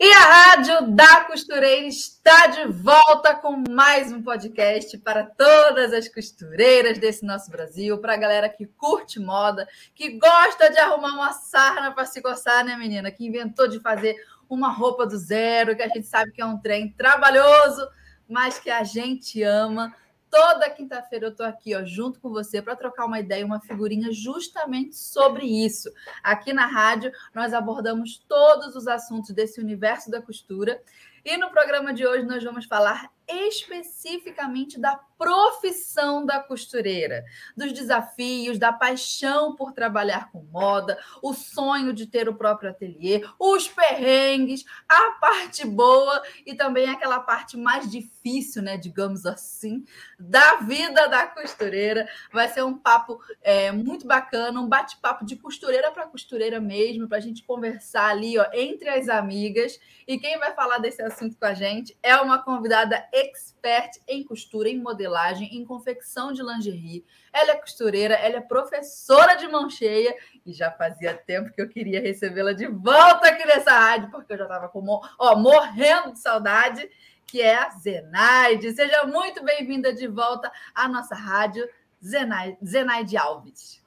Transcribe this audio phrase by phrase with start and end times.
[0.00, 6.08] E a Rádio da Costureira está de volta com mais um podcast para todas as
[6.08, 11.32] costureiras desse nosso Brasil, para a galera que curte moda, que gosta de arrumar uma
[11.32, 13.10] sarna para se coçar, né, menina?
[13.10, 14.14] Que inventou de fazer
[14.48, 17.84] uma roupa do zero, que a gente sabe que é um trem trabalhoso,
[18.28, 19.92] mas que a gente ama.
[20.30, 24.12] Toda quinta-feira eu estou aqui, ó, junto com você, para trocar uma ideia, uma figurinha
[24.12, 25.90] justamente sobre isso.
[26.22, 30.82] Aqui na rádio, nós abordamos todos os assuntos desse universo da costura.
[31.24, 37.24] E no programa de hoje, nós vamos falar especificamente da profissão da costureira,
[37.56, 43.22] dos desafios, da paixão por trabalhar com moda, o sonho de ter o próprio ateliê,
[43.38, 49.84] os perrengues, a parte boa e também aquela parte mais difícil, né, digamos assim,
[50.18, 52.08] da vida da costureira.
[52.32, 57.18] Vai ser um papo é, muito bacana, um bate-papo de costureira para costureira mesmo, para
[57.18, 59.80] a gente conversar ali ó, entre as amigas.
[60.06, 64.68] E quem vai falar desse assunto com a gente é uma convidada expert em costura,
[64.68, 65.07] em modelagem,
[65.44, 67.04] em confecção de lingerie.
[67.32, 70.14] Ela é costureira, ela é professora de mão cheia
[70.44, 74.38] e já fazia tempo que eu queria recebê-la de volta aqui nessa rádio, porque eu
[74.38, 74.70] já estava
[75.18, 76.88] ó, morrendo de saudade,
[77.26, 78.72] que é a Zenaide.
[78.72, 81.68] Seja muito bem-vinda de volta à nossa rádio,
[82.04, 83.82] Zenaide, Zenaide Alves.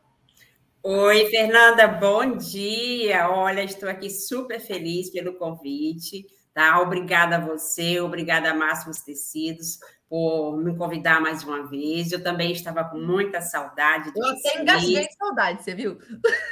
[0.83, 3.29] Oi, Fernanda, bom dia.
[3.29, 6.25] Olha, estou aqui super feliz pelo convite.
[6.53, 6.81] Tá?
[6.81, 9.79] Obrigada a você, obrigada a Máximos Tecidos
[10.11, 12.11] por me convidar mais uma vez.
[12.11, 14.11] Eu também estava com muita saudade.
[14.13, 15.97] Eu até engasguei de saudade, você viu?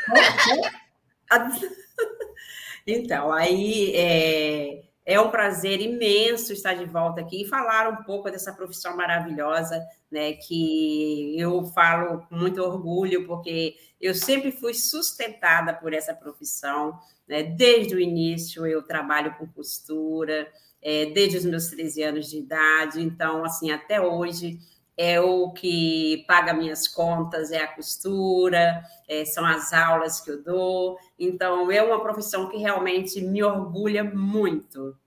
[2.88, 8.32] então, aí é, é, um prazer imenso estar de volta aqui e falar um pouco
[8.32, 10.32] dessa profissão maravilhosa, né?
[10.32, 16.98] Que eu falo com muito orgulho, porque eu sempre fui sustentada por essa profissão.
[17.28, 17.44] Né?
[17.44, 20.48] Desde o início eu trabalho com costura,
[20.82, 24.60] é, desde os meus 13 anos de idade, então, assim, até hoje
[24.98, 30.44] é o que paga minhas contas, é a costura, é, são as aulas que eu
[30.44, 30.98] dou.
[31.18, 34.98] Então, é uma profissão que realmente me orgulha muito.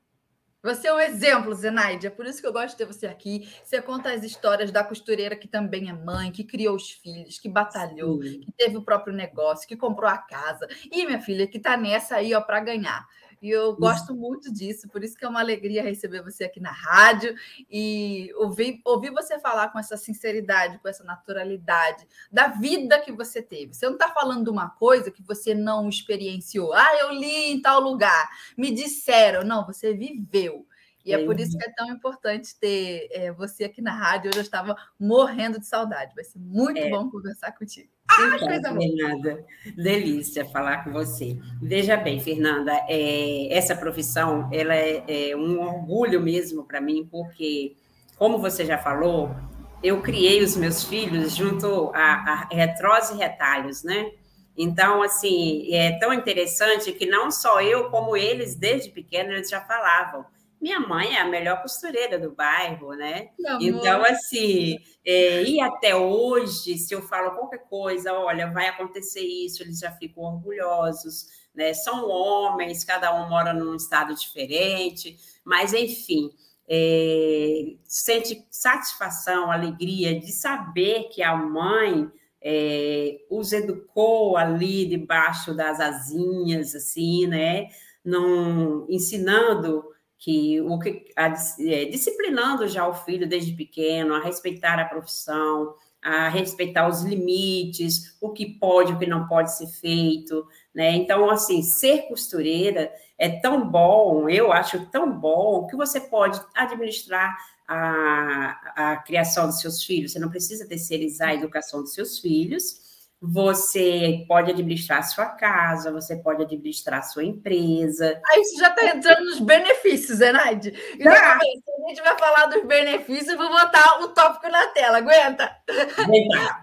[0.62, 2.06] Você é um exemplo, Zenaide.
[2.06, 3.52] É por isso que eu gosto de ter você aqui.
[3.64, 7.48] Você conta as histórias da costureira que também é mãe, que criou os filhos, que
[7.48, 8.40] batalhou, Sim.
[8.40, 10.68] que teve o próprio negócio, que comprou a casa.
[10.90, 13.06] E minha filha, que está nessa aí, ó, para ganhar.
[13.42, 16.70] E eu gosto muito disso, por isso que é uma alegria receber você aqui na
[16.70, 17.34] rádio
[17.68, 23.42] e ouvir, ouvir você falar com essa sinceridade, com essa naturalidade da vida que você
[23.42, 23.74] teve.
[23.74, 26.72] Você não está falando de uma coisa que você não experienciou.
[26.72, 29.42] Ah, eu li em tal lugar, me disseram.
[29.42, 30.64] Não, você viveu.
[31.04, 34.28] E é por isso que é tão importante ter é, você aqui na rádio.
[34.28, 36.14] Eu já estava morrendo de saudade.
[36.14, 36.88] Vai ser muito é.
[36.88, 37.91] bom conversar contigo.
[38.18, 39.44] Ah, então, Fernanda,
[39.76, 41.36] delícia falar com você.
[41.60, 47.76] Veja bem, Fernanda, é, essa profissão ela é, é um orgulho mesmo para mim, porque,
[48.16, 49.34] como você já falou,
[49.82, 54.10] eu criei os meus filhos junto a, a retrós e retalhos, né?
[54.56, 59.60] Então, assim, é tão interessante que não só eu, como eles, desde pequeno, eles já
[59.60, 60.26] falavam
[60.62, 63.30] minha mãe é a melhor costureira do bairro, né?
[63.60, 69.60] Então, assim, é, e até hoje, se eu falo qualquer coisa, olha, vai acontecer isso,
[69.60, 71.74] eles já ficam orgulhosos, né?
[71.74, 76.30] São homens, cada um mora num estado diferente, mas enfim.
[76.74, 82.08] É, sente satisfação, alegria de saber que a mãe
[82.40, 87.66] é, os educou ali debaixo das asinhas, assim, né?
[88.04, 89.91] Não, ensinando
[90.22, 95.74] que o que a, é, disciplinando já o filho desde pequeno a respeitar a profissão,
[96.00, 100.92] a respeitar os limites, o que pode, o que não pode ser feito, né?
[100.92, 107.36] Então, assim, ser costureira é tão bom, eu acho tão bom que você pode administrar
[107.66, 110.12] a, a criação dos seus filhos.
[110.12, 112.91] Você não precisa terceirizar a educação dos seus filhos
[113.24, 118.20] você pode administrar sua casa, você pode administrar sua empresa.
[118.26, 120.74] Aí isso já está entrando nos benefícios, Zenaide.
[120.94, 121.38] Então, tá.
[121.38, 124.98] a gente vai falar dos benefícios, eu vou botar o tópico na tela.
[124.98, 125.56] Aguenta?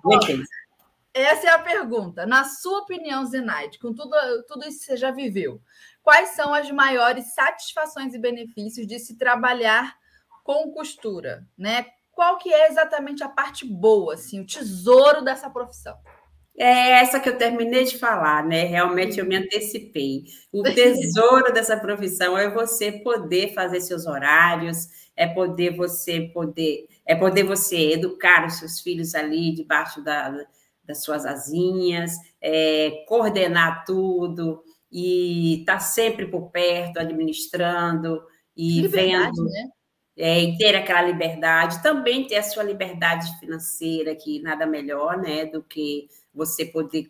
[0.03, 0.44] Aguenta.
[1.13, 2.25] Essa é a pergunta.
[2.25, 4.13] Na sua opinião, Zenaide, com tudo,
[4.45, 5.62] tudo isso que você já viveu,
[6.03, 9.95] quais são as maiores satisfações e benefícios de se trabalhar
[10.44, 11.85] com costura, né?
[12.19, 15.97] qual que é exatamente a parte boa, assim, o tesouro dessa profissão?
[16.61, 18.65] É essa que eu terminei de falar, né?
[18.65, 20.25] Realmente eu me antecipei.
[20.51, 27.15] O tesouro dessa profissão é você poder fazer seus horários, é poder você poder, é
[27.15, 30.38] poder você educar os seus filhos ali debaixo da,
[30.83, 32.11] das suas asinhas,
[32.41, 38.21] é, coordenar tudo e estar tá sempre por perto, administrando
[38.55, 39.45] e vendo.
[39.45, 39.69] Né?
[40.21, 45.45] É, e ter aquela liberdade, também ter a sua liberdade financeira, que nada melhor né,
[45.45, 47.10] do que você poder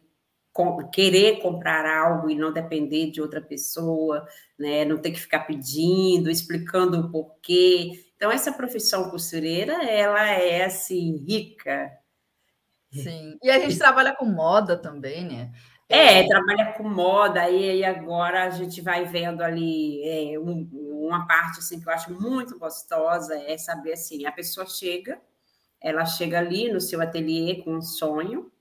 [0.93, 4.27] querer comprar algo e não depender de outra pessoa,
[4.59, 8.11] né, não ter que ficar pedindo, explicando o porquê.
[8.15, 11.91] Então, essa profissão costureira, ela é assim, rica.
[12.91, 15.51] Sim, e a gente trabalha com moda também, né?
[15.89, 21.57] É, trabalha com moda, e, agora a gente vai vendo ali é, um, uma parte
[21.59, 25.19] assim, que eu acho muito gostosa, é saber assim, a pessoa chega,
[25.81, 28.51] ela chega ali no seu ateliê com um sonho,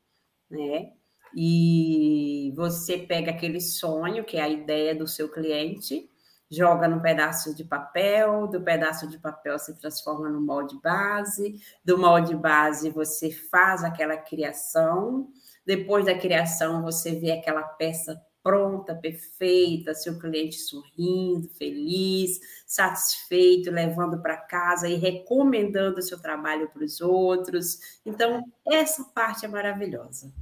[0.51, 0.93] né?
[1.37, 6.09] E você pega aquele sonho, que é a ideia do seu cliente,
[6.51, 11.99] joga num pedaço de papel, do pedaço de papel se transforma no molde base, do
[11.99, 15.29] molde base você faz aquela criação,
[15.69, 24.23] depois da criação, você vê aquela peça pronta, perfeita, seu cliente sorrindo, feliz, satisfeito, levando
[24.23, 28.00] para casa e recomendando o seu trabalho para os outros.
[28.06, 30.32] Então, essa parte é maravilhosa.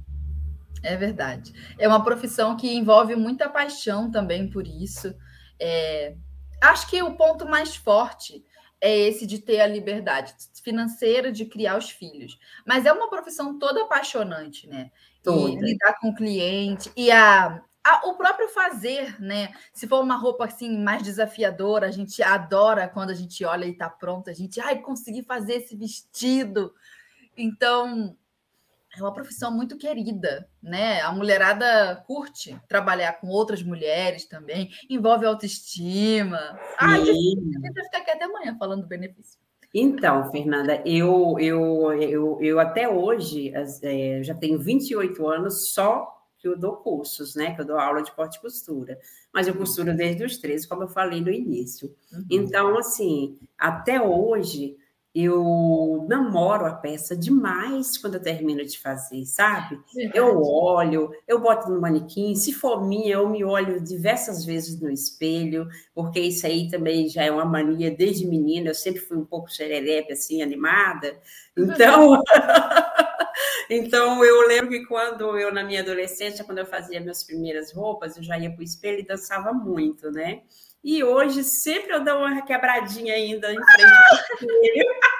[0.81, 1.53] É verdade.
[1.77, 5.13] É uma profissão que envolve muita paixão também por isso.
[5.59, 6.15] É...
[6.63, 8.45] Acho que o ponto mais forte
[8.79, 10.33] é esse de ter a liberdade
[10.63, 12.39] financeira de criar os filhos.
[12.65, 14.91] Mas é uma profissão toda apaixonante, né?
[15.33, 15.65] Toda.
[15.65, 19.53] Lidar com o cliente e a, a, o próprio fazer, né?
[19.73, 23.71] Se for uma roupa assim mais desafiadora, a gente adora quando a gente olha e
[23.71, 26.73] está pronta, a gente, ai, consegui fazer esse vestido.
[27.35, 28.15] Então,
[28.95, 31.01] é uma profissão muito querida, né?
[31.01, 36.59] A mulherada curte trabalhar com outras mulheres também, envolve autoestima.
[36.77, 39.39] Ah, eu ficar aqui até amanhã falando do benefício.
[39.73, 43.51] Então, Fernanda, eu, eu, eu, eu até hoje
[43.83, 47.53] é, já tenho 28 anos só que eu dou cursos, né?
[47.55, 48.97] Que eu dou aula de corte e costura.
[49.33, 51.93] Mas eu costuro desde os 13, como eu falei no início.
[52.11, 52.25] Uhum.
[52.29, 54.77] Então, assim, até hoje
[55.19, 59.79] eu namoro a peça demais quando eu termino de fazer, sabe?
[59.91, 60.15] Verdade.
[60.17, 64.91] Eu olho, eu boto no manequim, se for minha, eu me olho diversas vezes no
[64.91, 69.25] espelho, porque isso aí também já é uma mania desde menina, eu sempre fui um
[69.25, 71.17] pouco xererepe, assim, animada.
[71.57, 72.21] Então,
[73.71, 78.17] então eu lembro que quando eu, na minha adolescência, quando eu fazia minhas primeiras roupas,
[78.17, 80.43] eu já ia para o espelho e dançava muito, né?
[80.83, 84.39] E hoje sempre eu dou uma quebradinha ainda em frente.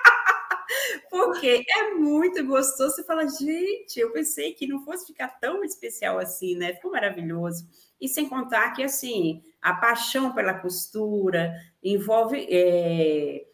[1.10, 2.96] Porque é muito gostoso.
[2.96, 6.74] Você fala, gente, eu pensei que não fosse ficar tão especial assim, né?
[6.74, 7.68] Ficou maravilhoso.
[8.00, 13.46] E sem contar que, assim, a paixão pela costura envolve, é,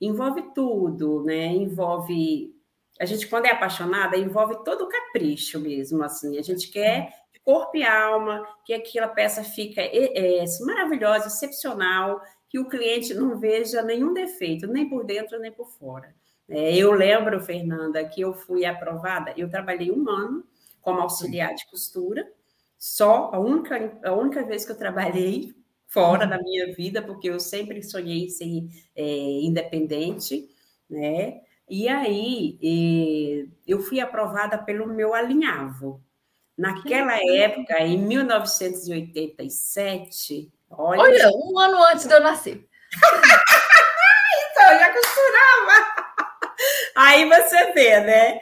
[0.00, 1.46] envolve tudo, né?
[1.46, 2.54] Envolve.
[3.00, 6.38] A gente, quando é apaixonada, envolve todo o capricho mesmo, assim.
[6.38, 7.12] A gente quer
[7.46, 13.38] corpo e alma, que aquela peça fica é, é, maravilhosa, excepcional, que o cliente não
[13.38, 16.12] veja nenhum defeito, nem por dentro, nem por fora.
[16.48, 20.44] É, eu lembro, Fernanda, que eu fui aprovada, eu trabalhei um ano
[20.80, 22.28] como auxiliar de costura,
[22.76, 25.54] só a única, a única vez que eu trabalhei
[25.86, 26.30] fora uhum.
[26.30, 30.48] da minha vida, porque eu sempre sonhei ser é, independente,
[30.90, 31.42] né?
[31.68, 36.00] E aí eh, eu fui aprovada pelo meu alinhavo,
[36.56, 41.02] Naquela época, em 1987, olha.
[41.02, 42.66] Olha, um ano antes de eu nascer.
[44.50, 46.06] então, eu já costurava.
[46.96, 48.40] Aí você vê, né?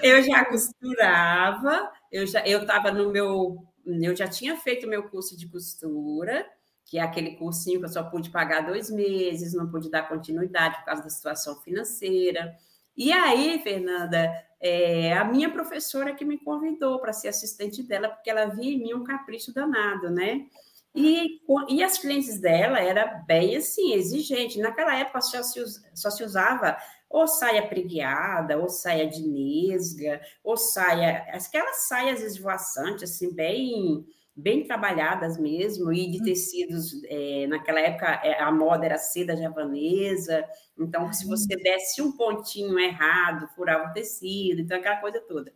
[0.00, 3.66] Eu já costurava, eu já eu estava no meu.
[3.84, 6.46] Eu já tinha feito meu curso de costura,
[6.84, 10.76] que é aquele cursinho que eu só pude pagar dois meses, não pude dar continuidade
[10.78, 12.54] por causa da situação financeira.
[12.96, 18.30] E aí, Fernanda, é, a minha professora que me convidou para ser assistente dela, porque
[18.30, 20.46] ela via em mim um capricho danado, né?
[20.94, 24.58] E, e as clientes dela era bem assim, exigente.
[24.58, 25.62] Naquela época só se,
[25.94, 26.76] só se usava
[27.08, 34.06] ou saia preguiada, ou saia de nesga, ou saia, aquelas saias esvoaçantes, assim, bem
[34.36, 36.24] bem trabalhadas mesmo, e de uhum.
[36.24, 40.44] tecidos, é, naquela época é, a moda era seda javanesa,
[40.78, 45.52] então se você desse um pontinho errado, furava o tecido, então aquela coisa toda.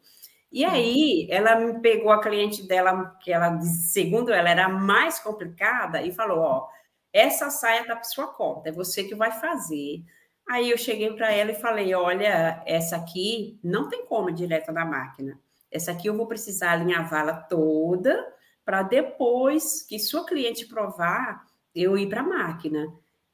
[0.51, 6.03] E aí ela me pegou a cliente dela, que ela, segundo ela, era mais complicada,
[6.03, 6.69] e falou: ó,
[7.13, 10.03] essa saia tá por sua conta, é você que vai fazer.
[10.49, 14.85] Aí eu cheguei para ela e falei: olha, essa aqui não tem como direto na
[14.85, 15.39] máquina.
[15.71, 18.27] Essa aqui eu vou precisar alinhavá-la toda
[18.71, 22.87] para depois que sua cliente provar, eu ir para a máquina.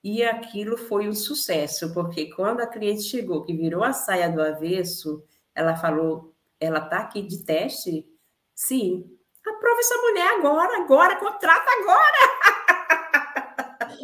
[0.02, 4.40] E aquilo foi um sucesso, porque quando a cliente chegou, que virou a saia do
[4.40, 5.22] avesso,
[5.54, 8.06] ela falou: ela está aqui de teste?
[8.54, 9.14] Sim.
[9.46, 12.18] Aprova essa mulher agora, agora, contrata agora!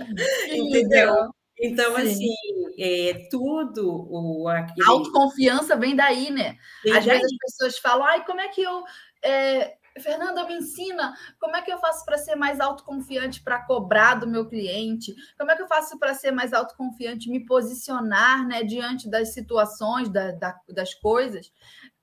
[0.52, 1.30] Entendeu?
[1.58, 2.02] Então, Sim.
[2.02, 2.34] assim,
[2.78, 4.86] é, tudo o aquele...
[4.86, 6.58] A autoconfiança vem daí, né?
[6.84, 7.16] Vem Às daí.
[7.16, 8.84] vezes as pessoas falam, ai, como é que eu.
[9.24, 9.78] É...
[10.00, 14.26] Fernanda, me ensina como é que eu faço para ser mais autoconfiante para cobrar do
[14.26, 15.14] meu cliente?
[15.38, 20.08] Como é que eu faço para ser mais autoconfiante, me posicionar né, diante das situações,
[20.08, 21.52] da, da, das coisas?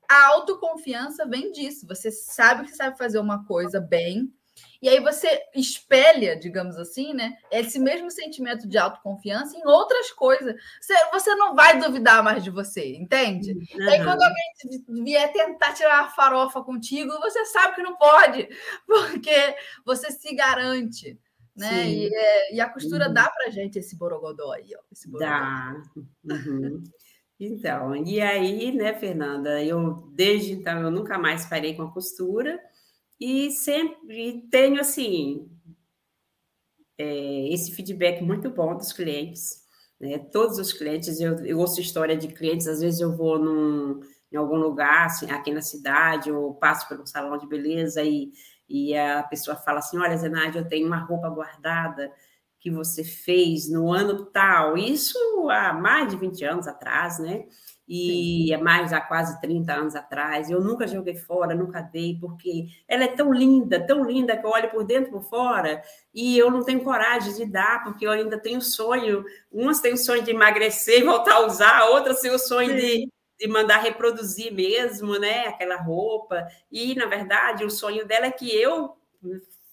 [0.09, 1.87] A autoconfiança vem disso.
[1.87, 4.33] Você sabe que sabe fazer uma coisa bem,
[4.81, 7.37] e aí você espelha, digamos assim, né?
[7.51, 10.55] Esse mesmo sentimento de autoconfiança em outras coisas.
[10.79, 13.51] Você, você não vai duvidar mais de você, entende?
[13.51, 13.81] Uhum.
[13.81, 18.47] E aí, quando alguém vier tentar tirar a farofa contigo, você sabe que não pode,
[18.87, 19.55] porque
[19.85, 21.19] você se garante.
[21.57, 21.89] Né?
[21.89, 23.13] E, é, e, a costura uhum.
[23.13, 24.81] dá para gente esse borogodó aí, ó.
[24.89, 25.29] Esse borogodó.
[25.29, 25.75] Dá.
[26.23, 26.83] Uhum.
[27.37, 32.59] Então, e aí, né, Fernanda, eu desde então eu nunca mais parei com a costura
[33.19, 35.49] e sempre tenho assim
[36.97, 39.63] é, esse feedback muito bom dos clientes,
[39.99, 40.17] né?
[40.17, 44.35] Todos os clientes, eu, eu ouço história de clientes, às vezes eu vou num, em
[44.35, 48.31] algum lugar, assim, aqui na cidade, ou passo por um salão de beleza e,
[48.67, 52.11] e a pessoa fala assim: Olha, Zenade, eu tenho uma roupa guardada
[52.59, 55.17] que você fez no ano tal, isso
[55.49, 57.45] há mais de 20 anos atrás, né?
[57.91, 60.47] E é mais há quase 30 anos atrás.
[60.47, 64.51] Eu nunca joguei fora, nunca dei, porque ela é tão linda, tão linda, que eu
[64.51, 65.81] olho por dentro por fora,
[66.13, 69.25] e eu não tenho coragem de dar, porque eu ainda tenho sonho.
[69.51, 73.09] Umas têm o sonho de emagrecer e voltar a usar, outras têm o sonho de,
[73.39, 75.47] de mandar reproduzir mesmo, né?
[75.47, 76.45] Aquela roupa.
[76.71, 78.95] E, na verdade, o sonho dela é que eu,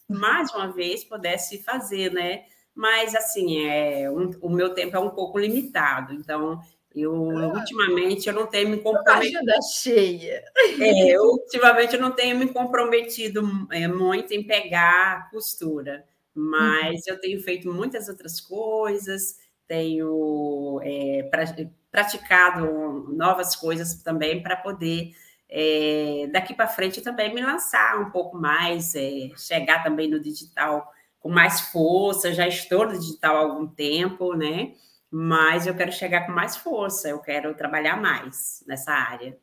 [0.08, 2.44] mais uma vez, pudesse fazer, né?
[2.76, 6.60] mas assim, é, um, o meu tempo é um pouco limitado, então
[6.96, 9.36] eu ah, ultimamente eu não tenho me comprometido.
[9.36, 10.42] Agenda cheia.
[10.80, 17.14] É, eu, ultimamente eu não tenho me comprometido é, muito em pegar costura, mas uhum.
[17.14, 19.38] eu tenho feito muitas outras coisas,
[19.68, 21.44] tenho é, pra,
[21.90, 25.12] praticado novas coisas também para poder
[25.48, 30.92] é, daqui para frente também me lançar um pouco mais, é, chegar também no digital
[31.20, 34.74] com mais força, já estou no digital há algum tempo, né?
[35.10, 39.38] Mas eu quero chegar com mais força, eu quero trabalhar mais nessa área.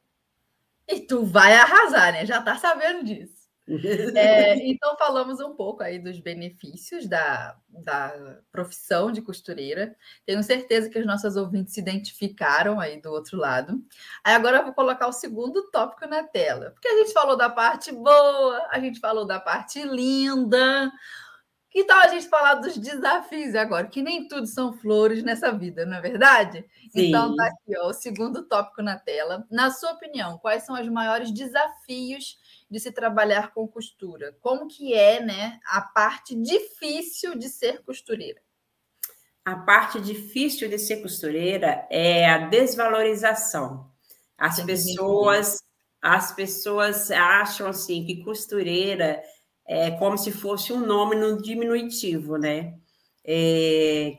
[0.87, 2.25] E tu vai arrasar, né?
[2.25, 3.43] Já tá sabendo disso.
[4.15, 9.95] É, então, falamos um pouco aí dos benefícios da, da profissão de costureira.
[10.25, 13.81] Tenho certeza que as nossas ouvintes se identificaram aí do outro lado.
[14.23, 17.49] Aí agora eu vou colocar o segundo tópico na tela, porque a gente falou da
[17.49, 20.91] parte boa, a gente falou da parte linda,
[21.73, 23.87] que tal a gente falar dos desafios agora?
[23.87, 26.63] Que nem tudo são flores nessa vida, não é verdade?
[26.91, 27.07] Sim.
[27.07, 29.43] Então, tá aqui ó, o segundo tópico na tela.
[29.49, 32.37] Na sua opinião, quais são os maiores desafios
[32.69, 34.37] de se trabalhar com costura?
[34.39, 38.39] Como que é né, a parte difícil de ser costureira?
[39.43, 43.91] A parte difícil de ser costureira é a desvalorização.
[44.37, 45.57] As pessoas,
[45.99, 49.23] as pessoas acham assim que costureira
[49.67, 52.75] é como se fosse um nome no diminutivo, né?
[53.25, 54.17] É,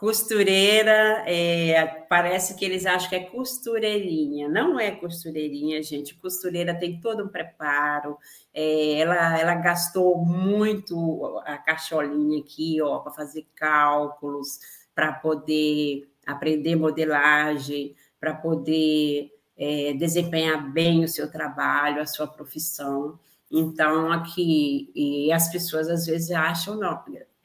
[0.00, 4.48] costureira, é, parece que eles acham que é costureirinha.
[4.48, 6.14] Não é costureirinha, gente.
[6.14, 8.16] Costureira tem todo um preparo.
[8.54, 14.58] É, ela, ela gastou muito a caixolinha aqui, ó, para fazer cálculos,
[14.94, 23.18] para poder aprender modelagem, para poder é, desempenhar bem o seu trabalho, a sua profissão.
[23.50, 27.02] Então, aqui, e as pessoas às vezes acham, não,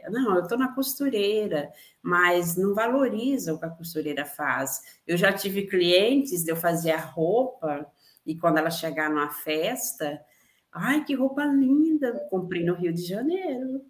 [0.09, 1.71] não, eu estou na costureira,
[2.01, 4.81] mas não valorizam o que a costureira faz.
[5.07, 7.87] Eu já tive clientes de eu fazer a roupa,
[8.25, 10.21] e quando ela chegar numa festa,
[10.71, 13.81] ai, que roupa linda, comprei no Rio de Janeiro.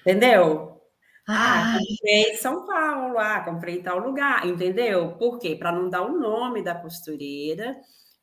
[0.00, 0.80] Entendeu?
[1.28, 5.12] Ah, comprei em São Paulo, ah, comprei em tal lugar, entendeu?
[5.16, 5.54] Por quê?
[5.54, 7.76] Para não dar o nome da costureira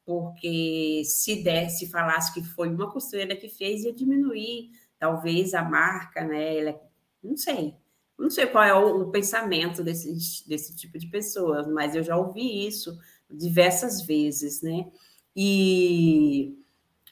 [0.07, 6.23] porque se desse, falasse que foi uma costureira que fez, ia diminuir talvez a marca,
[6.23, 6.59] né?
[6.59, 6.81] Ela,
[7.21, 7.75] não sei,
[8.17, 12.15] não sei qual é o, o pensamento desse, desse tipo de pessoas, mas eu já
[12.15, 12.97] ouvi isso
[13.29, 14.89] diversas vezes, né?
[15.35, 16.57] E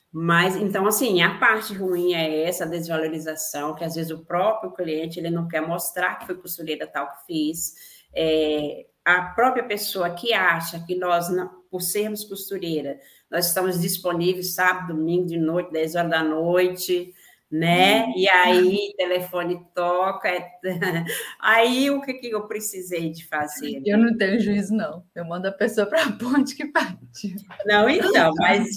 [0.10, 5.20] mas então assim, a parte ruim é essa desvalorização, que às vezes o próprio cliente
[5.20, 7.74] ele não quer mostrar que foi costureira tal que fez,
[8.16, 11.28] é, a própria pessoa que acha que nós,
[11.76, 12.98] por sermos costureira,
[13.30, 17.14] nós estamos disponíveis sábado, domingo, de noite, 10 horas da noite,
[17.52, 18.14] né?
[18.16, 20.30] E aí, telefone toca.
[20.30, 20.48] É...
[21.38, 23.82] Aí, o que, que eu precisei de fazer?
[23.86, 25.04] Eu não tenho juízo, não.
[25.14, 27.36] Eu mando a pessoa para a ponte que partiu.
[27.66, 28.70] Não, então, mas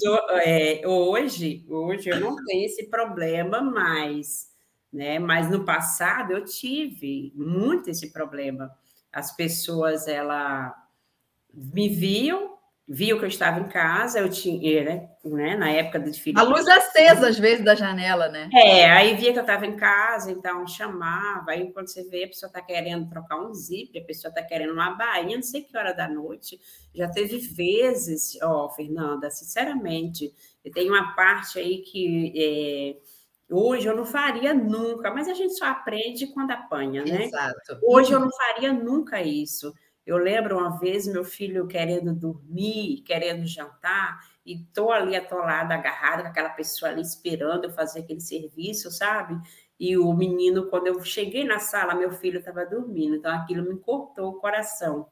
[0.43, 4.49] é, hoje, hoje eu não tenho esse problema mais,
[4.91, 5.19] né?
[5.19, 8.69] Mas no passado eu tive muito esse problema.
[9.09, 10.75] As pessoas, ela
[11.53, 12.58] me viam
[12.91, 16.39] viu que eu estava em casa, eu tinha, né, né na época do desfile.
[16.39, 18.49] A luz acesa, às vezes, da janela, né?
[18.51, 22.27] É, aí via que eu estava em casa, então chamava, aí quando você vê, a
[22.27, 25.77] pessoa está querendo trocar um zip, a pessoa está querendo uma bainha, não sei que
[25.77, 26.59] hora da noite.
[26.95, 30.33] Já teve vezes, ó, oh, Fernanda, sinceramente,
[30.65, 32.33] eu tenho uma parte aí que.
[32.35, 33.19] É,
[33.51, 37.25] Hoje eu não faria nunca, mas a gente só aprende quando apanha, né?
[37.25, 37.79] Exato.
[37.81, 39.73] Hoje eu não faria nunca isso.
[40.05, 46.23] Eu lembro uma vez meu filho querendo dormir, querendo jantar, e tô ali atolada, agarrada
[46.23, 49.39] com aquela pessoa ali esperando eu fazer aquele serviço, sabe?
[49.79, 53.79] E o menino, quando eu cheguei na sala, meu filho estava dormindo, então aquilo me
[53.79, 55.07] cortou o coração,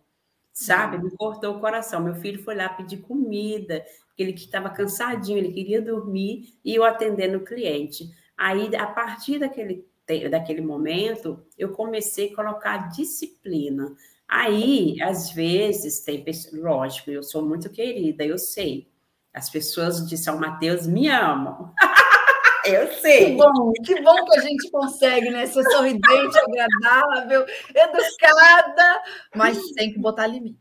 [0.51, 0.97] sabe?
[0.97, 2.01] Me cortou o coração.
[2.03, 6.83] Meu filho foi lá pedir comida, porque ele estava cansadinho, ele queria dormir, e eu
[6.83, 8.09] atendendo o cliente.
[8.35, 9.87] Aí, a partir daquele,
[10.29, 13.95] daquele momento, eu comecei a colocar disciplina.
[14.27, 18.91] Aí, às vezes, tem pessoas, lógico, eu sou muito querida, eu sei.
[19.33, 21.73] As pessoas de São Mateus me amam.
[22.65, 23.31] eu sei.
[23.31, 25.45] Que bom, que bom que a gente consegue, né?
[25.45, 29.03] Ser sorridente, agradável, educada,
[29.35, 30.57] mas tem que botar limite.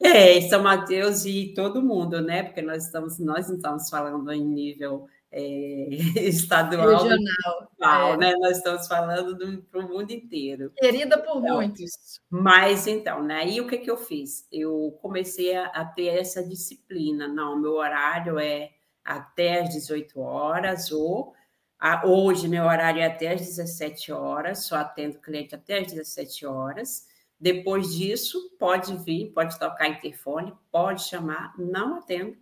[0.00, 2.42] É, São Mateus e todo mundo, né?
[2.42, 5.88] Porque nós estamos, nós não estamos falando em nível é,
[6.28, 8.16] estadual, regional, é.
[8.18, 8.34] né?
[8.36, 10.70] Nós estamos falando para o mundo inteiro.
[10.76, 12.20] Querida por então, muitos.
[12.28, 13.36] Mas então, né?
[13.36, 14.46] Aí o que, que eu fiz?
[14.52, 17.26] Eu comecei a, a, ter essa disciplina.
[17.26, 21.32] Não, meu horário é até às 18 horas, ou
[21.78, 26.44] a, hoje meu horário é até às 17 horas, só atendo cliente até às 17
[26.44, 27.10] horas.
[27.40, 32.36] Depois disso, pode vir, pode tocar interfone, pode chamar, não atendo.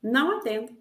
[0.00, 0.77] Não atendo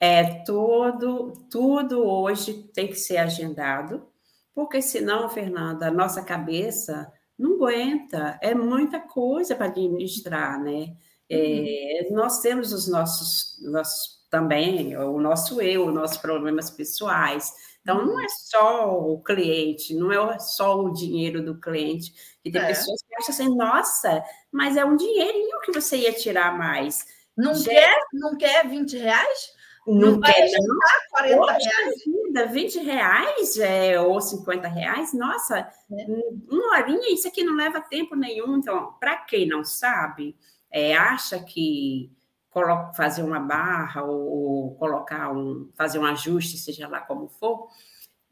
[0.00, 4.08] é todo, tudo hoje tem que ser agendado,
[4.54, 10.96] porque senão, Fernanda, a nossa cabeça não aguenta, é muita coisa para administrar, né?
[11.28, 12.16] É, uhum.
[12.16, 17.52] Nós temos os nossos, nossos também, o nosso eu, os nossos problemas pessoais.
[17.82, 22.12] Então, não é só o cliente, não é só o dinheiro do cliente.
[22.44, 22.66] E tem é.
[22.68, 27.06] pessoas que acham assim, nossa, mas é um dinheirinho que você ia tirar mais.
[27.36, 29.59] Não, quer, não quer 20 reais?
[29.86, 30.78] Não, não quer, não?
[31.10, 32.04] 40 Poxa reais.
[32.04, 36.06] Vida, 20 reais é, ou 50 reais, nossa, é.
[36.48, 38.58] uma horinha, isso aqui não leva tempo nenhum.
[38.58, 40.36] Então, para quem não sabe,
[40.70, 42.10] é, acha que
[42.50, 47.68] coloca, fazer uma barra ou, ou, colocar um, fazer um ajuste, seja lá como for,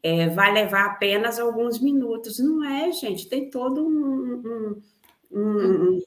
[0.03, 2.39] é, vai levar apenas alguns minutos.
[2.39, 4.81] Não é, gente, tem todo um,
[5.31, 5.99] um, um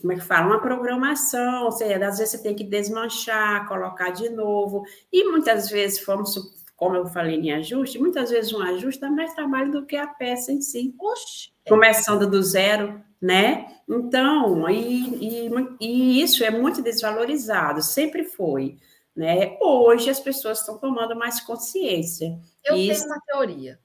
[0.00, 0.46] como é que fala?
[0.46, 4.82] Uma programação, ou seja, às vezes você tem que desmanchar, colocar de novo,
[5.12, 6.34] e muitas vezes, fomos,
[6.74, 10.06] como eu falei em ajuste, muitas vezes um ajuste dá mais trabalho do que a
[10.06, 10.94] peça em si.
[10.98, 11.50] Oxe.
[11.68, 13.66] Começando do zero, né?
[13.88, 18.78] Então, e, e, e isso é muito desvalorizado, sempre foi.
[19.14, 19.58] Né?
[19.60, 22.38] Hoje as pessoas estão tomando mais consciência.
[22.64, 23.78] Eu tenho uma teoria.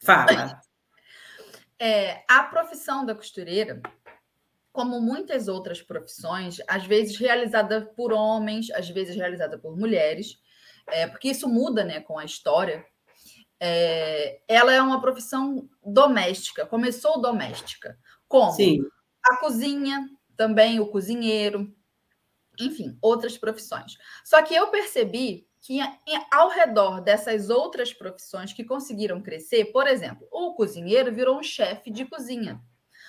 [0.00, 0.60] Fala.
[1.84, 3.82] É, a profissão da costureira,
[4.72, 10.38] como muitas outras profissões, às vezes realizada por homens, às vezes realizada por mulheres,
[10.88, 12.84] é, porque isso muda né, com a história.
[13.60, 18.80] É, ela é uma profissão doméstica, começou doméstica, como Sim.
[19.24, 21.72] a cozinha, também o cozinheiro,
[22.58, 23.96] enfim, outras profissões.
[24.24, 25.78] Só que eu percebi que
[26.32, 31.90] ao redor dessas outras profissões que conseguiram crescer, por exemplo, o cozinheiro virou um chefe
[31.90, 32.60] de cozinha.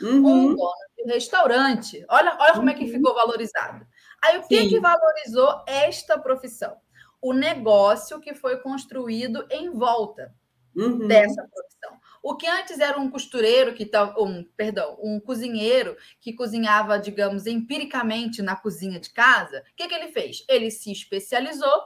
[0.01, 0.17] Uhum.
[0.17, 2.05] Um dono de restaurante.
[2.09, 2.69] Olha, olha como uhum.
[2.69, 2.91] é que uhum.
[2.91, 3.85] ficou valorizado.
[4.23, 6.77] Aí, o que, que valorizou esta profissão?
[7.21, 10.33] O negócio que foi construído em volta
[10.75, 11.07] uhum.
[11.07, 11.99] dessa profissão.
[12.21, 17.45] O que antes era um costureiro que tá, um, perdão, um cozinheiro que cozinhava, digamos,
[17.45, 20.45] empiricamente na cozinha de casa, o que, que ele fez?
[20.47, 21.81] Ele se especializou,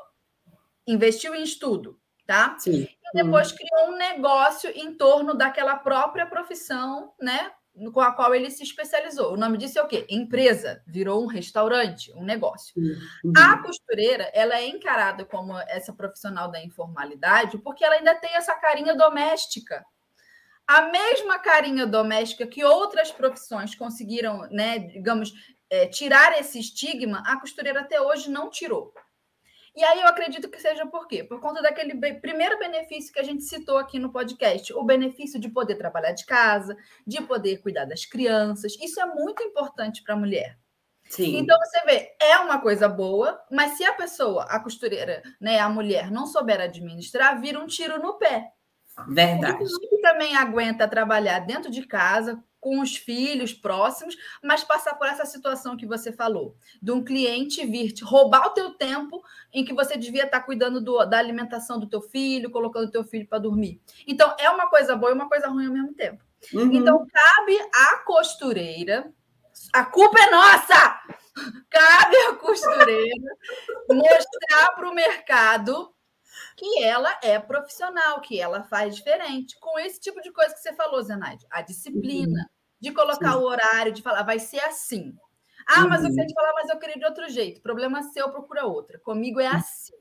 [0.86, 2.56] investiu em estudo, tá?
[2.60, 2.88] Sim.
[3.14, 3.58] E depois uhum.
[3.58, 7.52] criou um negócio em torno daquela própria profissão, né?
[7.94, 9.34] Com a qual ele se especializou.
[9.34, 10.06] O nome disso é o quê?
[10.10, 10.82] Empresa.
[10.88, 12.74] Virou um restaurante, um negócio.
[12.78, 13.34] Uhum.
[13.36, 18.56] A costureira, ela é encarada como essa profissional da informalidade porque ela ainda tem essa
[18.56, 19.86] carinha doméstica.
[20.68, 25.32] a mesma carinha doméstica que outras profissões conseguiram, né, digamos,
[25.70, 28.94] é, tirar esse estigma, a costureira até hoje não tirou.
[29.78, 31.24] E aí eu acredito que seja por quê?
[31.24, 35.50] Por conta daquele primeiro benefício que a gente citou aqui no podcast, o benefício de
[35.50, 38.76] poder trabalhar de casa, de poder cuidar das crianças.
[38.82, 40.58] Isso é muito importante para a mulher.
[41.08, 41.38] Sim.
[41.38, 45.70] Então você vê, é uma coisa boa, mas se a pessoa, a costureira, né, a
[45.70, 48.52] mulher não souber administrar, vira um tiro no pé.
[49.08, 49.64] Verdade.
[49.64, 55.26] Que também aguenta trabalhar dentro de casa, com os filhos próximos, mas passar por essa
[55.26, 59.74] situação que você falou, de um cliente vir te roubar o teu tempo em que
[59.74, 63.40] você devia estar cuidando do, da alimentação do teu filho, colocando o teu filho para
[63.40, 63.82] dormir.
[64.06, 66.22] Então, é uma coisa boa e uma coisa ruim ao mesmo tempo.
[66.54, 66.74] Uhum.
[66.74, 69.14] Então, cabe à costureira,
[69.72, 71.02] a culpa é nossa!
[71.70, 73.32] Cabe à costureira
[73.90, 75.96] mostrar para o mercado
[76.58, 79.56] que ela é profissional, que ela faz diferente.
[79.60, 82.57] Com esse tipo de coisa que você falou, Zenaide, a disciplina, uhum.
[82.80, 83.38] De colocar Sim.
[83.38, 85.16] o horário, de falar, vai ser assim.
[85.70, 86.28] Ah, mas eu sei uhum.
[86.28, 87.62] de falar, mas eu queria de outro jeito.
[87.62, 88.98] Problema seu, procura outra.
[89.00, 89.94] Comigo é assim.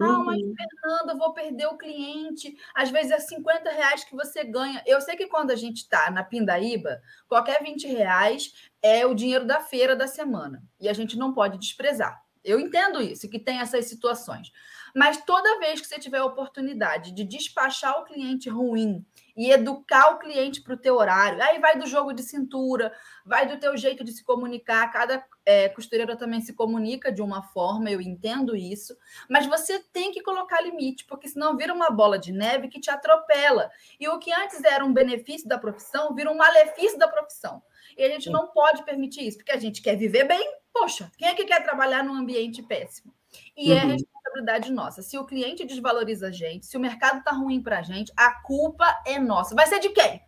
[0.00, 0.54] Ah, mas uhum.
[0.56, 2.56] Fernanda, eu vou perder o cliente.
[2.74, 4.82] Às vezes é 50 reais que você ganha.
[4.84, 9.46] Eu sei que quando a gente está na Pindaíba, qualquer 20 reais é o dinheiro
[9.46, 10.64] da feira da semana.
[10.80, 12.20] E a gente não pode desprezar.
[12.42, 14.50] Eu entendo isso, que tem essas situações.
[14.94, 19.04] Mas toda vez que você tiver a oportunidade de despachar o cliente ruim
[19.36, 22.94] e educar o cliente para o teu horário, aí vai do jogo de cintura,
[23.26, 24.88] vai do teu jeito de se comunicar.
[24.92, 28.96] Cada é, costureira também se comunica de uma forma, eu entendo isso,
[29.28, 32.88] mas você tem que colocar limite, porque senão vira uma bola de neve que te
[32.88, 33.68] atropela.
[33.98, 37.60] E o que antes era um benefício da profissão vira um malefício da profissão.
[37.98, 40.48] E a gente não pode permitir isso, porque a gente quer viver bem.
[40.72, 43.12] Poxa, quem é que quer trabalhar num ambiente péssimo?
[43.56, 43.90] E é uhum.
[43.90, 45.02] é responsabilidade nossa.
[45.02, 48.42] Se o cliente desvaloriza a gente, se o mercado está ruim para a gente, a
[48.42, 49.54] culpa é nossa.
[49.54, 50.20] Vai ser de quem?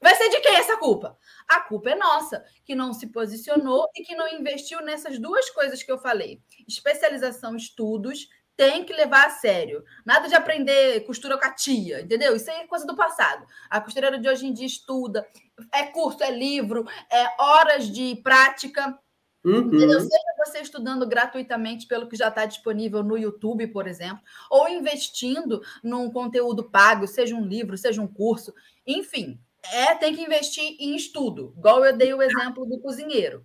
[0.00, 1.18] Vai ser de quem essa culpa?
[1.46, 5.82] A culpa é nossa, que não se posicionou e que não investiu nessas duas coisas
[5.82, 9.82] que eu falei: especialização, estudos, tem que levar a sério.
[10.04, 12.36] Nada de aprender costura com a tia, entendeu?
[12.36, 13.46] Isso aí é coisa do passado.
[13.68, 15.26] A costureira de hoje em dia estuda,
[15.72, 18.98] é curso, é livro, é horas de prática.
[19.44, 19.70] Uhum.
[19.70, 25.62] Seja você estudando gratuitamente pelo que já está disponível no YouTube, por exemplo, ou investindo
[25.82, 28.54] num conteúdo pago, seja um livro, seja um curso,
[28.86, 29.40] enfim,
[29.72, 33.44] é tem que investir em estudo, igual eu dei o exemplo do cozinheiro.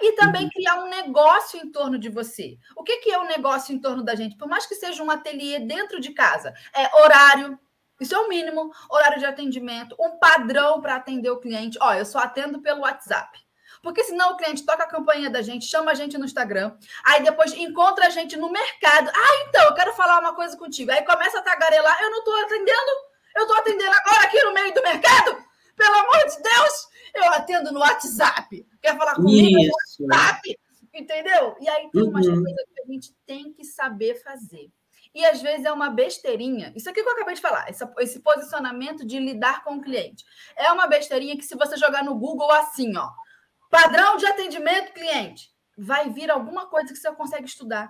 [0.00, 0.50] E também uhum.
[0.50, 2.58] criar um negócio em torno de você.
[2.76, 4.36] O que, que é um negócio em torno da gente?
[4.36, 7.58] Por mais que seja um ateliê dentro de casa, é horário,
[8.00, 11.78] isso é o mínimo, horário de atendimento, um padrão para atender o cliente.
[11.80, 13.38] Ó, eu só atendo pelo WhatsApp.
[13.82, 17.22] Porque senão o cliente toca a campanha da gente, chama a gente no Instagram, aí
[17.22, 19.10] depois encontra a gente no mercado.
[19.12, 20.92] Ah, então, eu quero falar uma coisa contigo.
[20.92, 22.90] Aí começa a tagarelar, eu não estou atendendo,
[23.36, 25.44] eu estou atendendo agora aqui no meio do mercado.
[25.76, 28.66] Pelo amor de Deus, eu atendo no WhatsApp.
[28.80, 30.02] Quer falar comigo Isso.
[30.02, 30.58] no WhatsApp?
[30.94, 31.56] Entendeu?
[31.60, 32.42] E aí tem umas uhum.
[32.42, 34.70] coisas que a gente tem que saber fazer.
[35.14, 36.72] E às vezes é uma besteirinha.
[36.74, 40.24] Isso aqui que eu acabei de falar, esse, esse posicionamento de lidar com o cliente.
[40.56, 43.10] É uma besteirinha que, se você jogar no Google assim, ó,
[43.72, 45.50] Padrão de atendimento cliente.
[45.78, 47.88] Vai vir alguma coisa que você consegue estudar.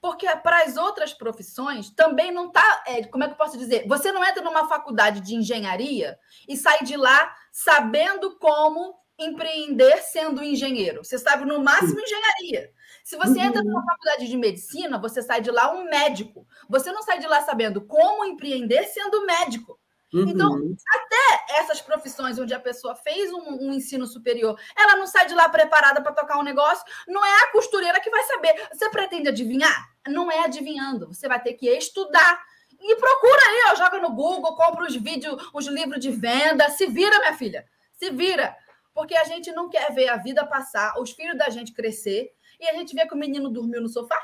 [0.00, 2.84] Porque para as outras profissões também não está.
[2.86, 3.88] É, como é que eu posso dizer?
[3.88, 6.16] Você não entra numa faculdade de engenharia
[6.48, 11.04] e sai de lá sabendo como empreender sendo engenheiro.
[11.04, 12.70] Você sabe no máximo engenharia.
[13.02, 13.84] Se você entra numa uhum.
[13.84, 16.46] faculdade de medicina, você sai de lá um médico.
[16.68, 19.76] Você não sai de lá sabendo como empreender sendo médico.
[20.22, 20.74] Então, uhum.
[20.74, 25.26] Então, até essas profissões onde a pessoa fez um, um ensino superior, ela não sai
[25.26, 28.68] de lá preparada para tocar um negócio, não é a costureira que vai saber.
[28.72, 29.88] Você pretende adivinhar?
[30.06, 31.08] Não é adivinhando.
[31.08, 32.42] Você vai ter que estudar.
[32.80, 36.68] E procura aí, ó, joga no Google, compra os vídeos, os livros de venda.
[36.70, 37.66] Se vira, minha filha.
[37.94, 38.56] Se vira.
[38.94, 42.66] Porque a gente não quer ver a vida passar, os filhos da gente crescer, e
[42.66, 44.18] a gente vê que o menino dormiu no sofá.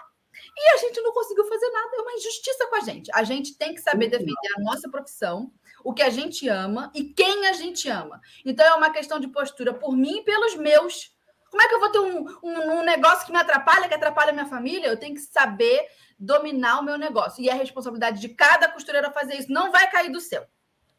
[0.57, 1.91] E a gente não conseguiu fazer nada.
[1.97, 3.11] É uma injustiça com a gente.
[3.13, 5.53] A gente tem que saber defender a nossa profissão
[5.85, 8.21] o que a gente ama e quem a gente ama.
[8.45, 11.13] Então é uma questão de postura por mim e pelos meus.
[11.51, 14.33] Como é que eu vou ter um, um, um negócio que me atrapalha, que atrapalha
[14.33, 14.89] minha família?
[14.89, 15.81] Eu tenho que saber
[16.19, 17.43] dominar o meu negócio.
[17.43, 19.53] E é responsabilidade de cada costureira fazer isso.
[19.53, 20.47] Não vai cair do céu.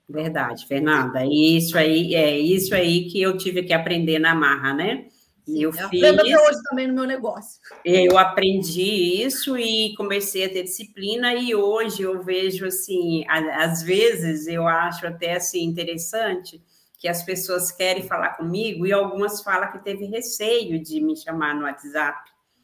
[0.08, 1.26] Verdade, Fernanda.
[1.26, 5.08] Isso aí é isso aí que eu tive que aprender na marra, né?
[5.47, 6.03] Eu, fiz.
[6.03, 7.60] até hoje também no meu negócio.
[7.84, 14.47] Eu aprendi isso e comecei a ter disciplina, e hoje eu vejo assim, às vezes
[14.47, 16.62] eu acho até assim interessante
[16.97, 21.53] que as pessoas querem falar comigo e algumas falam que teve receio de me chamar
[21.53, 22.17] no WhatsApp,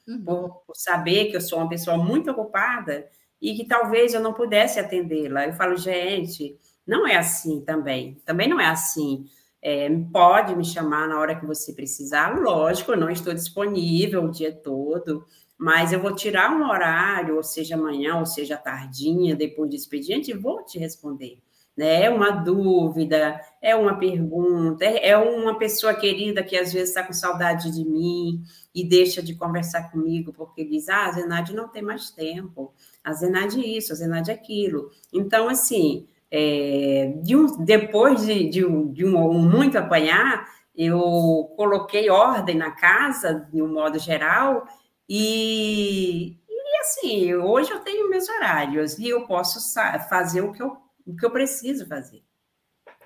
[0.07, 0.23] uhum.
[0.23, 3.05] por, por saber que eu sou uma pessoa muito ocupada
[3.41, 5.45] e que talvez eu não pudesse atendê-la.
[5.45, 8.15] Eu falo, gente, Não é assim também.
[8.25, 9.25] Também não é assim.
[9.61, 14.31] É, pode me chamar na hora que você precisar, lógico, eu não estou disponível o
[14.31, 15.25] dia todo,
[15.57, 20.31] mas eu vou tirar um horário, ou seja amanhã, ou seja tardinha, depois do expediente,
[20.31, 21.39] e vou te responder.
[21.79, 22.03] Né?
[22.03, 27.03] É uma dúvida, é uma pergunta, é, é uma pessoa querida que às vezes está
[27.03, 28.41] com saudade de mim
[28.75, 33.13] e deixa de conversar comigo porque diz: Ah, a Zenade não tem mais tempo, a
[33.13, 34.91] Zenade isso, a Zenade aquilo.
[35.13, 41.53] Então, assim, é, de um, depois de, de, um, de um, um muito apanhar, eu
[41.55, 44.67] coloquei ordem na casa, de um modo geral,
[45.07, 49.59] e, e assim, hoje eu tenho meus horários e eu posso
[50.07, 52.23] fazer o que eu, o que eu preciso fazer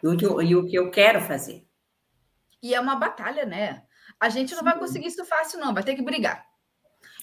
[0.04, 1.66] e o que eu, e o que eu quero fazer.
[2.62, 3.84] E é uma batalha, né?
[4.20, 4.66] A gente não Sim.
[4.66, 6.46] vai conseguir isso fácil, não, vai ter que brigar.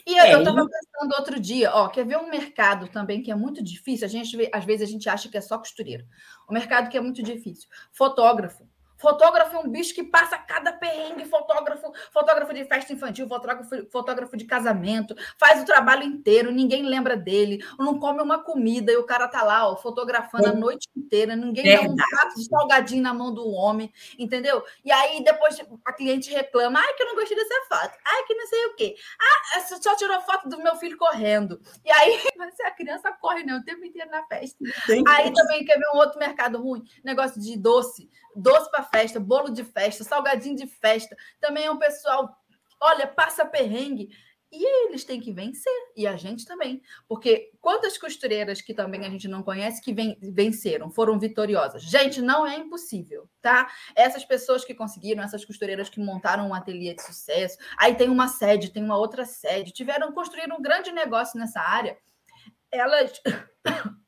[0.06, 3.34] E eu, é, estava pensando outro dia, ó, quer ver um mercado também que é
[3.34, 4.06] muito difícil?
[4.06, 6.04] A gente às vezes a gente acha que é só costureiro.
[6.48, 7.68] O mercado que é muito difícil.
[7.92, 8.68] Fotógrafo.
[9.00, 14.36] Fotógrafo é um bicho que passa cada perrengue, fotógrafo, fotógrafo de festa infantil, fotógrafo, fotógrafo
[14.36, 19.04] de casamento, faz o trabalho inteiro, ninguém lembra dele, não come uma comida e o
[19.04, 20.50] cara tá lá, ó, fotografando é.
[20.50, 21.88] a noite inteira, ninguém Verdade.
[21.88, 24.62] dá um prato de salgadinho na mão do homem, entendeu?
[24.84, 28.34] E aí depois a cliente reclama, ai que eu não gostei dessa foto, ai que
[28.34, 31.60] não sei o quê, ah, você só tirou foto do meu filho correndo.
[31.84, 34.58] E aí você, a criança corre né, o tempo inteiro na festa.
[34.84, 35.02] Sim.
[35.08, 39.50] Aí também quer ver um outro mercado ruim, negócio de doce, doce para festa, bolo
[39.50, 41.16] de festa, salgadinho de festa.
[41.40, 42.36] Também é um pessoal,
[42.80, 44.10] olha, passa perrengue.
[44.52, 46.82] E eles têm que vencer, e a gente também.
[47.06, 51.82] Porque quantas costureiras que também a gente não conhece que venceram, foram vitoriosas?
[51.82, 53.70] Gente, não é impossível, tá?
[53.94, 58.26] Essas pessoas que conseguiram, essas costureiras que montaram um ateliê de sucesso, aí tem uma
[58.26, 61.96] sede, tem uma outra sede, tiveram construir um grande negócio nessa área.
[62.72, 63.12] Elas.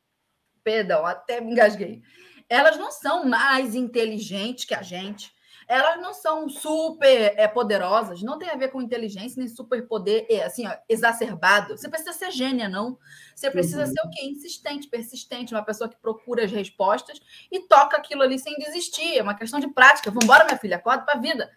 [0.64, 2.02] Perdão, até me engasguei
[2.48, 5.34] elas não são mais inteligentes que a gente.
[5.68, 10.42] Elas não são super é, poderosas, não tem a ver com inteligência nem superpoder é,
[10.42, 11.76] assim, ó, exacerbado.
[11.76, 12.98] Você precisa ser gênia, não.
[13.34, 13.86] Você precisa uhum.
[13.86, 14.26] ser o quê?
[14.26, 19.16] Insistente, persistente, uma pessoa que procura as respostas e toca aquilo ali sem desistir.
[19.16, 20.10] É uma questão de prática.
[20.10, 21.50] Vamos embora, minha filha, acorda para a vida.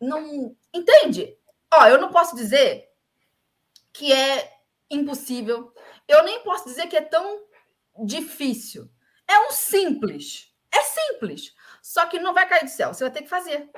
[0.00, 1.36] Não entende?
[1.72, 2.88] Ó, eu não posso dizer
[3.92, 4.52] que é
[4.90, 5.72] impossível.
[6.08, 7.42] Eu nem posso dizer que é tão
[8.04, 8.90] difícil.
[9.28, 10.52] É um simples.
[10.72, 11.54] É simples.
[11.82, 12.92] Só que não vai cair do céu.
[12.92, 13.68] Você vai ter que fazer.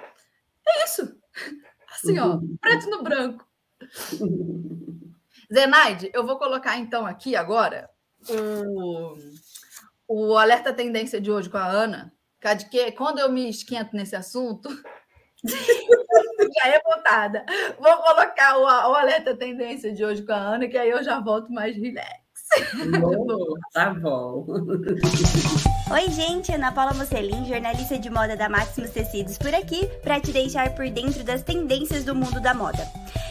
[0.66, 1.18] É isso.
[1.90, 3.46] Assim, ó, preto no branco.
[5.52, 7.88] Zenaide, eu vou colocar então aqui agora
[8.28, 9.16] o,
[10.08, 12.12] o alerta tendência de hoje com a Ana.
[12.70, 14.68] Que quando eu me esquento nesse assunto,
[15.42, 17.44] já é botada.
[17.78, 21.20] Vou colocar o, o alerta tendência de hoje com a Ana, que aí eu já
[21.20, 22.25] volto mais relax.
[23.72, 24.46] Tá bom.
[25.90, 30.32] Oi, gente, Ana Paula Mocelin, jornalista de moda da Maximus Tecidos por aqui, para te
[30.32, 32.86] deixar por dentro das tendências do mundo da moda.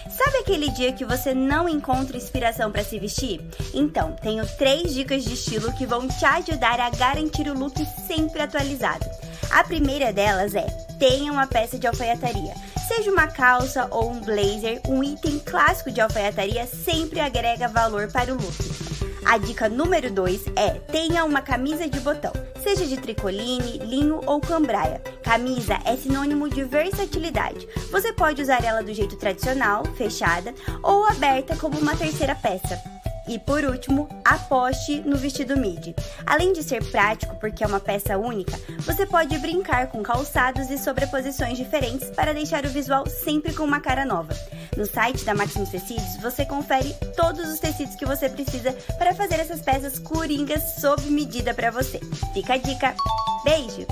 [0.09, 3.41] Sabe aquele dia que você não encontra inspiração para se vestir?
[3.73, 7.75] Então, tenho três dicas de estilo que vão te ajudar a garantir o look
[8.07, 9.05] sempre atualizado.
[9.51, 10.65] A primeira delas é:
[10.97, 12.53] tenha uma peça de alfaiataria.
[12.87, 18.31] Seja uma calça ou um blazer, um item clássico de alfaiataria sempre agrega valor para
[18.31, 18.84] o look.
[19.25, 24.39] A dica número 2 é: tenha uma camisa de botão, seja de tricoline, linho ou
[24.39, 25.01] cambraia.
[25.23, 27.67] Camisa é sinônimo de versatilidade.
[27.91, 32.94] Você pode usar ela do jeito tradicional, fechada, ou aberta como uma terceira peça.
[33.27, 35.95] E por último, aposte no vestido midi.
[36.25, 40.77] Além de ser prático porque é uma peça única, você pode brincar com calçados e
[40.77, 44.33] sobreposições diferentes para deixar o visual sempre com uma cara nova.
[44.77, 49.39] No site da Maximus Tecidos, você confere todos os tecidos que você precisa para fazer
[49.39, 51.99] essas peças coringas sob medida para você.
[52.33, 52.95] Fica a dica.
[53.43, 53.85] Beijo!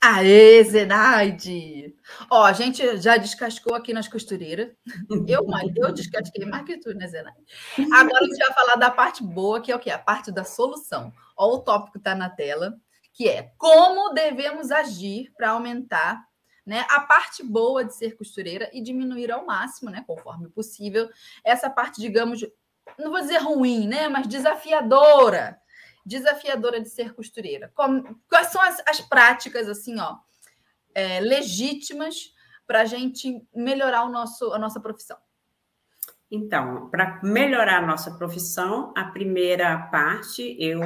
[0.00, 1.94] Aê, Zenaide!
[2.34, 4.70] Ó, a gente já descascou aqui nas costureiras.
[5.28, 5.44] Eu,
[5.76, 7.44] eu descasquei mais que tu, né, Zenaide?
[7.92, 9.90] Agora a gente vai falar da parte boa, que é o quê?
[9.90, 11.12] A parte da solução.
[11.36, 12.80] Ó, o tópico está na tela,
[13.12, 16.26] que é como devemos agir para aumentar
[16.64, 21.10] né, a parte boa de ser costureira e diminuir ao máximo, né, conforme possível,
[21.44, 22.40] essa parte, digamos,
[22.98, 25.60] não vou dizer ruim, né, mas desafiadora
[26.04, 27.70] desafiadora de ser costureira?
[27.74, 30.16] Como, quais são as, as práticas assim, ó,
[30.94, 32.32] é, legítimas
[32.66, 35.16] para a gente melhorar o nosso, a nossa profissão?
[36.30, 40.80] Então, para melhorar a nossa profissão, a primeira parte eu,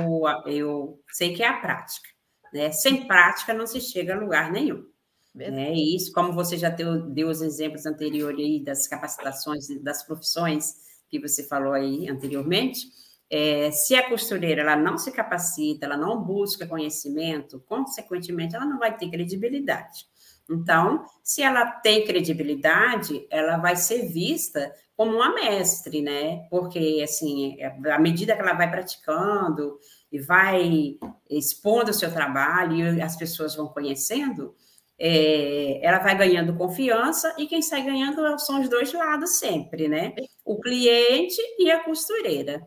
[0.45, 2.09] eu sei que é a prática.
[2.53, 2.73] Né?
[2.73, 4.85] Sem prática não se chega a lugar nenhum.
[5.33, 5.73] Né?
[5.73, 10.75] E isso, como você já deu, deu os exemplos anteriores aí das capacitações, das profissões
[11.09, 12.89] que você falou aí anteriormente,
[13.31, 18.79] É, se a costureira ela não se capacita, ela não busca conhecimento, consequentemente, ela não
[18.79, 20.07] vai ter credibilidade.
[20.49, 26.47] Então, se ela tem credibilidade, ela vai ser vista como uma mestre, né?
[26.49, 29.79] Porque, assim, à medida que ela vai praticando
[30.11, 34.55] e vai expondo o seu trabalho e as pessoas vão conhecendo,
[34.99, 40.15] é, ela vai ganhando confiança e quem sai ganhando são os dois lados sempre, né?
[40.45, 42.65] O cliente e a costureira.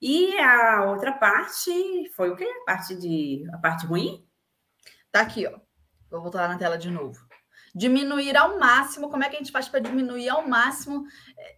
[0.00, 2.46] E a outra parte foi o quê?
[2.62, 4.24] A parte de a parte ruim?
[5.12, 5.58] Tá aqui, ó.
[6.10, 7.18] Vou voltar na tela de novo.
[7.74, 11.04] Diminuir ao máximo, como é que a gente faz para diminuir ao máximo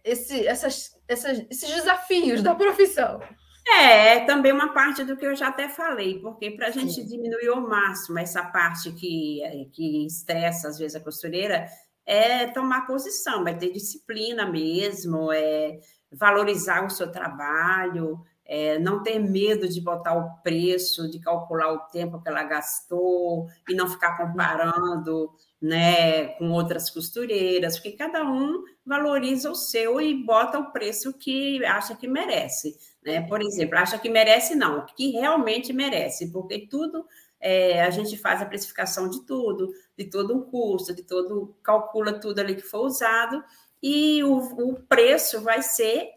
[0.03, 3.19] esse, essas, essas, esses desafios da profissão?
[3.67, 6.93] É, é também uma parte do que eu já até falei, porque para a gente
[6.93, 7.05] Sim.
[7.05, 11.65] diminuir ao máximo essa parte que, que estressa às vezes a costureira,
[12.05, 15.79] é tomar posição, é ter disciplina mesmo, é
[16.11, 21.79] valorizar o seu trabalho, é, não ter medo de botar o preço, de calcular o
[21.91, 28.63] tempo que ela gastou e não ficar comparando né, com outras costureiras, porque cada um
[28.85, 32.77] valoriza o seu e bota o preço que acha que merece.
[33.01, 33.21] Né?
[33.21, 37.05] Por exemplo, acha que merece, não, que realmente merece, porque tudo
[37.39, 42.19] é, a gente faz a precificação de tudo, de todo um custo, de todo, calcula
[42.19, 43.41] tudo ali que for usado,
[43.81, 46.09] e o, o preço vai ser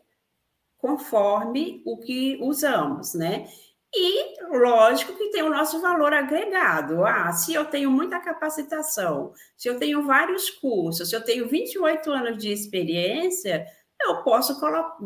[0.79, 3.49] conforme o que usamos, né?
[3.95, 7.05] E, lógico, que tem o nosso valor agregado.
[7.05, 12.11] Ah, se eu tenho muita capacitação, se eu tenho vários cursos, se eu tenho 28
[12.11, 13.67] anos de experiência,
[14.01, 14.59] eu posso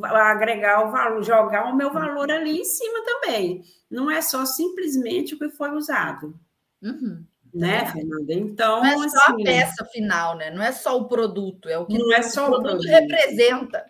[0.03, 3.63] agregar o valor, jogar o meu valor ali em cima também.
[3.89, 6.35] Não é só simplesmente o que foi usado.
[6.83, 7.25] Uhum.
[7.53, 8.33] Né, Fernanda?
[8.33, 8.83] Então.
[8.83, 10.51] Não é só assim, a peça final, né?
[10.51, 13.85] Não é só o produto, é o que não é só o produto, produto representa.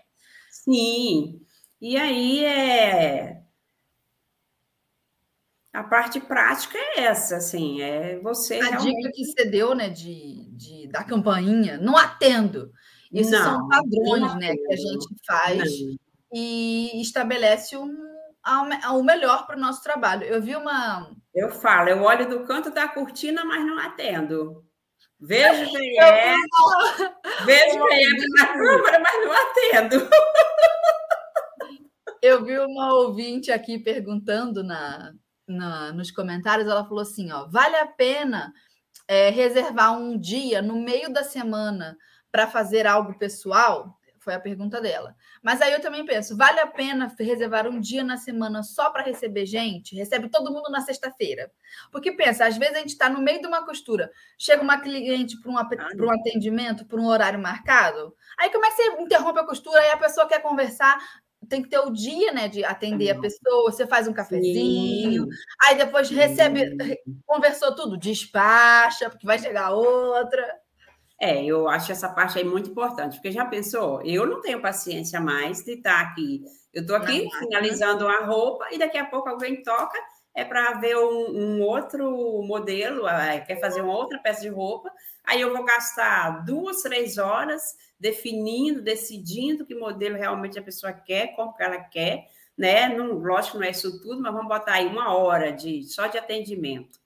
[0.50, 1.40] Sim.
[1.80, 3.40] E aí é
[5.72, 8.58] a parte prática é essa, assim, é você.
[8.58, 8.96] A realmente...
[8.96, 12.72] dica que você deu, né, de, de da campainha, não atendo.
[13.12, 15.96] Isso não, são padrões, né, que a gente faz não.
[16.34, 17.96] e estabelece um,
[18.92, 20.24] o melhor para o nosso trabalho.
[20.24, 21.08] Eu vi uma.
[21.32, 24.64] Eu falo, eu olho do canto da cortina, mas não atendo.
[25.20, 26.34] Vejo quem é,
[27.44, 30.10] vejo quem é na câmera, mas não atendo.
[32.22, 35.14] Eu vi uma ouvinte aqui perguntando na,
[35.48, 38.52] na, nos comentários, ela falou assim: ó, vale a pena
[39.08, 41.96] é, reservar um dia no meio da semana
[42.30, 43.98] para fazer algo pessoal?
[44.18, 45.16] Foi a pergunta dela.
[45.42, 49.02] Mas aí eu também penso: vale a pena reservar um dia na semana só para
[49.02, 49.96] receber gente?
[49.96, 51.50] Recebe todo mundo na sexta-feira.
[51.90, 55.40] Porque pensa, às vezes a gente está no meio de uma costura, chega uma cliente
[55.40, 58.14] para um, um atendimento, por um horário marcado.
[58.38, 60.98] Aí como é que você interrompe a costura e a pessoa quer conversar?
[61.48, 63.70] Tem que ter o dia, né, de atender a pessoa.
[63.70, 65.30] Você faz um cafezinho, Sim.
[65.62, 66.14] aí depois Sim.
[66.14, 66.76] recebe,
[67.26, 70.60] conversou tudo, despacha, porque vai chegar outra.
[71.20, 74.00] É, eu acho essa parte aí muito importante, porque já pensou?
[74.02, 76.42] Eu não tenho paciência mais de estar aqui.
[76.72, 79.98] Eu estou aqui não, finalizando a roupa e daqui a pouco alguém toca,
[80.34, 84.90] é para ver um, um, outro modelo, é, quer fazer uma outra peça de roupa,
[85.24, 87.62] aí eu vou gastar duas, três horas
[88.00, 92.88] definindo, decidindo que modelo realmente a pessoa quer, como que ela quer, né?
[92.88, 96.16] Não, lógico, não é isso tudo, mas vamos botar aí uma hora de só de
[96.16, 96.98] atendimento.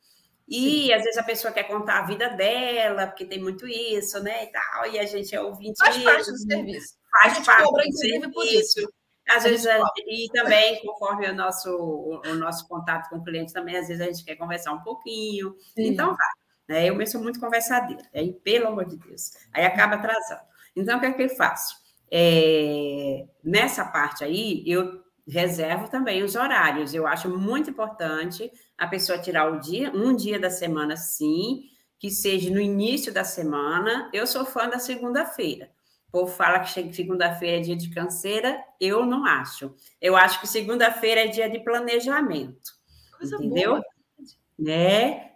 [0.47, 0.93] E Sim.
[0.93, 4.45] às vezes a pessoa quer contar a vida dela, porque tem muito isso, né?
[4.45, 5.79] E tal, e a gente é ouvinte.
[5.79, 6.95] Faz parte do serviço.
[7.11, 8.93] Faz parte do serviço.
[9.27, 9.67] Às vezes,
[10.07, 14.05] e também, conforme o nosso, o, nosso contato com o cliente, também, às vezes a
[14.05, 15.57] gente quer conversar um pouquinho.
[15.75, 15.87] Sim.
[15.89, 16.29] Então, vai.
[16.69, 16.91] Né?
[16.91, 19.33] Eu mesmo sou muito conversadeira, aí, pelo amor de Deus.
[19.53, 20.43] Aí acaba atrasando.
[20.77, 21.77] Então, o que é que eu faço?
[22.11, 26.95] É, nessa parte aí, eu reservo também os horários.
[26.95, 31.65] Eu acho muito importante a pessoa tirar o dia, um dia da semana, sim,
[31.99, 34.11] que seja no início da semana.
[34.13, 35.71] Eu sou fã da segunda-feira.
[36.09, 39.75] O povo fala que segunda-feira é dia de canseira, eu não acho.
[40.01, 42.73] Eu acho que segunda-feira é dia de planejamento.
[43.19, 43.73] Coisa entendeu?
[43.73, 43.85] Boa.
[44.57, 45.31] Né?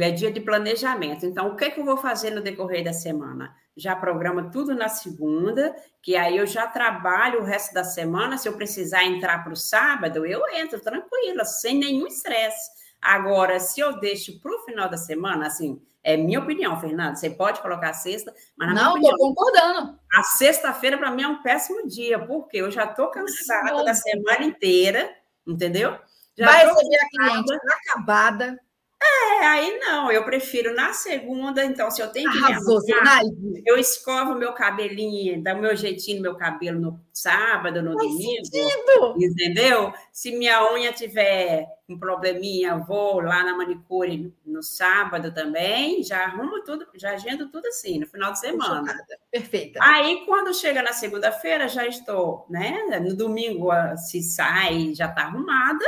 [0.00, 1.24] É dia de planejamento.
[1.24, 3.54] Então, o que, é que eu vou fazer no decorrer da semana?
[3.76, 8.38] Já programa tudo na segunda, que aí eu já trabalho o resto da semana.
[8.38, 12.70] Se eu precisar entrar para o sábado, eu entro tranquila, sem nenhum estresse.
[13.00, 17.16] Agora, se eu deixo para o final da semana, assim, é minha opinião, Fernando.
[17.16, 19.98] Você pode colocar a sexta, mas na Não, estou concordando.
[20.12, 23.84] A sexta-feira, para mim, é um péssimo dia, porque eu já estou cansada Nossa.
[23.84, 25.10] da semana inteira,
[25.46, 25.98] entendeu?
[26.36, 28.60] Já Vai receber a cliente acabada.
[29.02, 33.20] É, aí não, eu prefiro na segunda, então, se eu tenho que Arrasou, me arrumar,
[33.66, 38.08] eu escovo meu cabelinho, dá o meu jeitinho no meu cabelo no sábado, no Faz
[38.10, 38.44] domingo.
[38.46, 39.14] sentido.
[39.18, 39.92] Entendeu?
[40.12, 46.24] Se minha unha tiver um probleminha, eu vou lá na manicure no sábado também, já
[46.24, 48.96] arrumo tudo, já agendo tudo assim, no final de semana.
[49.30, 49.80] Perfeita.
[49.82, 52.82] Aí, quando chega na segunda-feira, já estou, né?
[53.02, 55.84] No domingo, se sai, já está arrumada.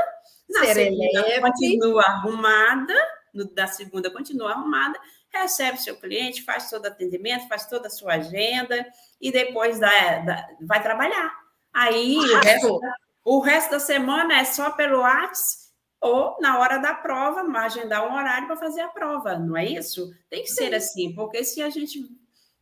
[0.49, 2.95] Na segunda, continua arrumada.
[3.35, 4.99] No, da segunda, continua arrumada.
[5.33, 8.87] Recebe seu cliente, faz todo atendimento, faz toda a sua agenda
[9.21, 11.35] e depois dá, dá- vai trabalhar.
[11.73, 12.79] Aí, o Arrasou.
[12.81, 12.81] resto,
[13.25, 15.67] o resto da semana é só pelo WhatsApp
[16.01, 19.67] ou na hora da prova, mas agendar um horário para fazer a prova, não é
[19.67, 20.11] isso?
[20.31, 21.99] Tem que ser assim, porque se a gente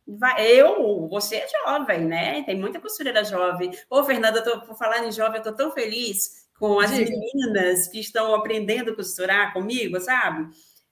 [0.07, 0.45] vai.
[0.45, 2.43] Eu, você é jovem, né?
[2.43, 3.71] Tem muita costureira jovem.
[3.89, 7.11] Ô, Fernanda, tô, por falar em jovem, eu estou tão feliz com as Diga.
[7.11, 10.47] meninas que estão aprendendo a costurar comigo, sabe?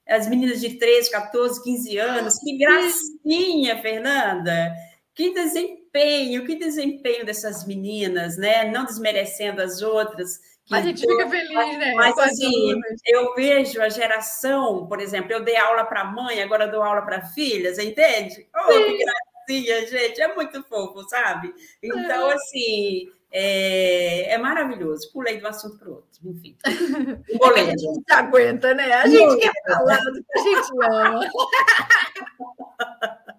[0.07, 2.37] As meninas de 13, 14, 15 anos.
[2.39, 4.73] Que gracinha, Fernanda!
[5.15, 8.69] Que desempenho, que desempenho dessas meninas, né?
[8.71, 10.39] Não desmerecendo as outras.
[10.71, 11.93] A gente fica feliz, né?
[11.93, 13.01] mas assim, alunas.
[13.05, 17.21] eu vejo a geração, por exemplo, eu dei aula para mãe, agora dou aula para
[17.21, 18.47] filhas, entende?
[18.55, 21.53] Oh, que gracinha, gente, é muito fofo, sabe?
[21.81, 25.11] Então, assim, é, é maravilhoso.
[25.11, 26.55] Pulei um assunto para o outro, enfim.
[26.65, 28.93] É a gente não se aguenta, né?
[28.93, 31.27] A gente quer falar do que a gente ama.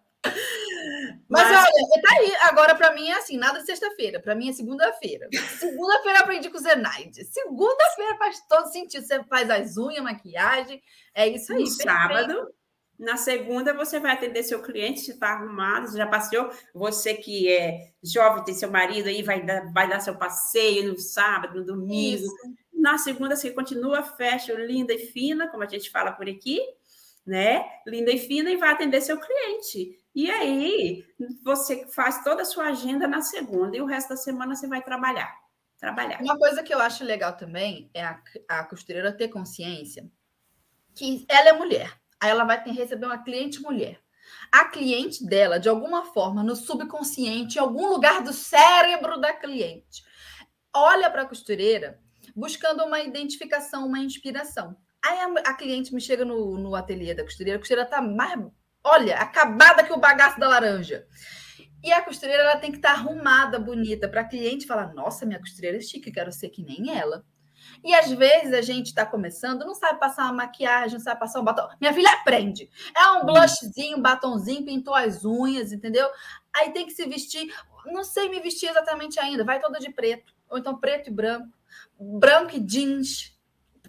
[1.28, 2.32] Mas, Mas- olha, tá aí.
[2.42, 4.20] Agora, para mim, é assim, nada sexta-feira.
[4.20, 5.28] Para mim é segunda-feira.
[5.59, 7.24] Segunda-feira aprendi com o Zenaide.
[7.24, 9.05] Segunda-feira faz todo sentido.
[9.07, 10.82] Você faz as unhas, maquiagem.
[11.14, 11.61] É isso aí.
[11.61, 11.90] No perfeito.
[11.90, 12.49] sábado.
[12.99, 16.51] Na segunda, você vai atender seu cliente, se está arrumado, você já passeou.
[16.72, 20.99] Você que é jovem, tem seu marido aí, vai dar, vai dar seu passeio no
[20.99, 22.24] sábado, no domingo.
[22.24, 22.36] Isso.
[22.72, 26.61] Na segunda, você continua fashion, linda e fina, como a gente fala por aqui,
[27.26, 27.64] né?
[27.86, 29.99] Linda e fina, e vai atender seu cliente.
[30.14, 31.05] E aí,
[31.42, 34.82] você faz toda a sua agenda na segunda, e o resto da semana você vai
[34.82, 35.34] trabalhar.
[35.78, 36.20] Trabalhar.
[36.22, 40.09] Uma coisa que eu acho legal também é a, a costureira ter consciência
[40.95, 41.92] que ela é mulher.
[42.21, 44.01] Aí ela vai ter receber uma cliente mulher.
[44.51, 50.03] A cliente dela, de alguma forma, no subconsciente, em algum lugar do cérebro da cliente,
[50.75, 51.99] olha para a costureira
[52.35, 54.77] buscando uma identificação, uma inspiração.
[55.05, 58.41] Aí a, a cliente me chega no, no ateliê da costureira, a costureira tá mais,
[58.83, 61.07] olha, acabada que o bagaço da laranja.
[61.83, 65.39] E a costureira ela tem que estar arrumada, bonita, para a cliente falar: Nossa, minha
[65.39, 67.23] costureira é chique, quero ser que nem ela.
[67.83, 71.41] E às vezes a gente está começando, não sabe passar uma maquiagem, não sabe passar
[71.41, 71.69] um batom.
[71.81, 72.71] Minha filha aprende.
[72.97, 76.09] É um blushzinho, um batonzinho, pintou as unhas, entendeu?
[76.55, 77.53] Aí tem que se vestir.
[77.87, 79.45] Não sei me vestir exatamente ainda.
[79.45, 80.33] Vai toda de preto.
[80.49, 81.49] Ou então preto e branco.
[81.99, 83.37] Branco e jeans.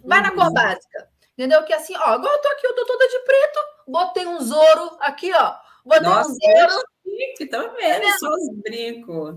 [0.04, 0.52] Vai na cor Uhum.
[0.52, 1.08] básica.
[1.32, 1.62] Entendeu?
[1.64, 3.58] Que assim, ó, igual eu tô aqui, eu tô toda de preto.
[3.88, 5.54] Botei um ouro aqui, ó.
[5.84, 6.84] Botei Nossa, um ouro.
[7.16, 8.18] Chique, tá vendo?
[8.18, 9.36] Só os brincos.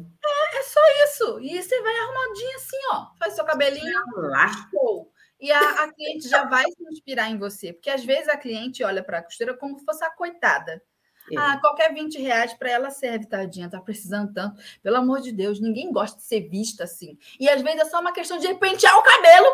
[0.53, 1.39] É só isso.
[1.41, 3.07] E você vai arrumadinha assim, ó.
[3.17, 3.99] Faz seu cabelinho.
[4.15, 4.47] Lá.
[4.69, 5.11] Show.
[5.39, 8.83] E a, a cliente já vai se inspirar em você, porque às vezes a cliente
[8.83, 10.83] olha para a costureira como se fosse a coitada.
[11.31, 11.37] É.
[11.37, 14.61] Ah, qualquer 20 reais para ela serve, tadinha, tá precisando tanto.
[14.81, 17.17] Pelo amor de Deus, ninguém gosta de ser vista assim.
[17.39, 19.47] E às vezes é só uma questão de pentear o cabelo.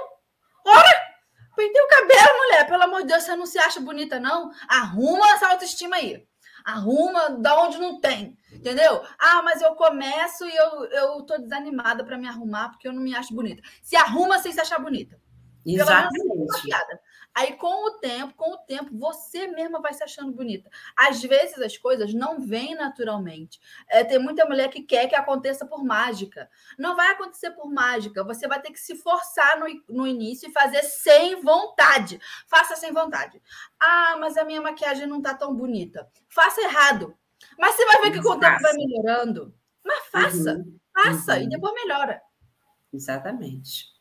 [0.66, 1.16] Ora!
[1.56, 2.68] Pentei o cabelo, mulher.
[2.68, 4.52] Pelo amor de Deus, você não se acha bonita, não?
[4.68, 6.26] Arruma essa autoestima aí.
[6.66, 8.36] Arruma da onde não tem.
[8.52, 9.04] Entendeu?
[9.20, 13.02] Ah, mas eu começo e eu, eu tô desanimada para me arrumar porque eu não
[13.02, 13.62] me acho bonita.
[13.84, 15.20] Se arruma sem se achar bonita.
[15.66, 16.72] Exatamente.
[17.36, 20.70] Aí, com o tempo, com o tempo, você mesma vai se achando bonita.
[20.96, 23.60] Às vezes as coisas não vêm naturalmente.
[23.90, 26.50] É, tem muita mulher que quer que aconteça por mágica.
[26.80, 28.24] Não vai acontecer por mágica.
[28.24, 32.22] Você vai ter que se forçar no, no início e fazer sem vontade.
[32.48, 33.42] Faça sem vontade.
[33.78, 36.10] Ah, mas a minha maquiagem não tá tão bonita.
[36.30, 37.18] Faça errado.
[37.60, 39.54] Mas você vai ver que com o tempo vai melhorando.
[39.84, 41.50] Mas faça, Uhum, faça, e uhum.
[41.50, 42.22] depois melhora.
[42.94, 43.94] Exatamente.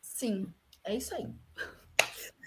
[0.00, 1.28] Sim, é isso aí.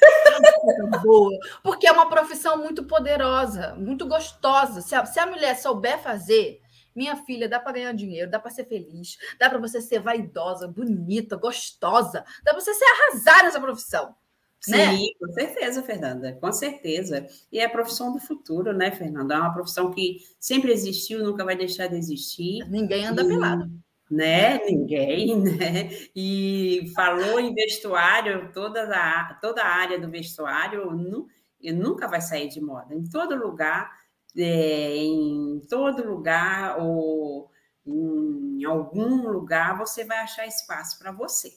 [1.03, 1.37] Boa.
[1.63, 4.81] Porque é uma profissão muito poderosa, muito gostosa.
[4.81, 6.61] Se a, se a mulher souber fazer,
[6.95, 10.67] minha filha, dá para ganhar dinheiro, dá para ser feliz, dá para você ser vaidosa,
[10.67, 14.15] bonita, gostosa, dá para você se arrasar nessa profissão.
[14.59, 14.97] Sim, Né?
[15.19, 17.25] com certeza, Fernanda, com certeza.
[17.51, 19.33] E é a profissão do futuro, né, Fernanda?
[19.33, 22.63] É uma profissão que sempre existiu, nunca vai deixar de existir.
[22.69, 23.71] Ninguém anda E, pelado.
[24.11, 24.59] Né?
[24.65, 25.89] Ninguém, né?
[26.15, 31.27] E falou em vestuário, toda a, toda a área do vestuário nu,
[31.61, 32.93] e nunca vai sair de moda.
[32.93, 33.89] Em todo lugar,
[34.37, 37.49] é, em todo lugar, ou
[37.85, 41.51] em algum lugar, você vai achar espaço para você.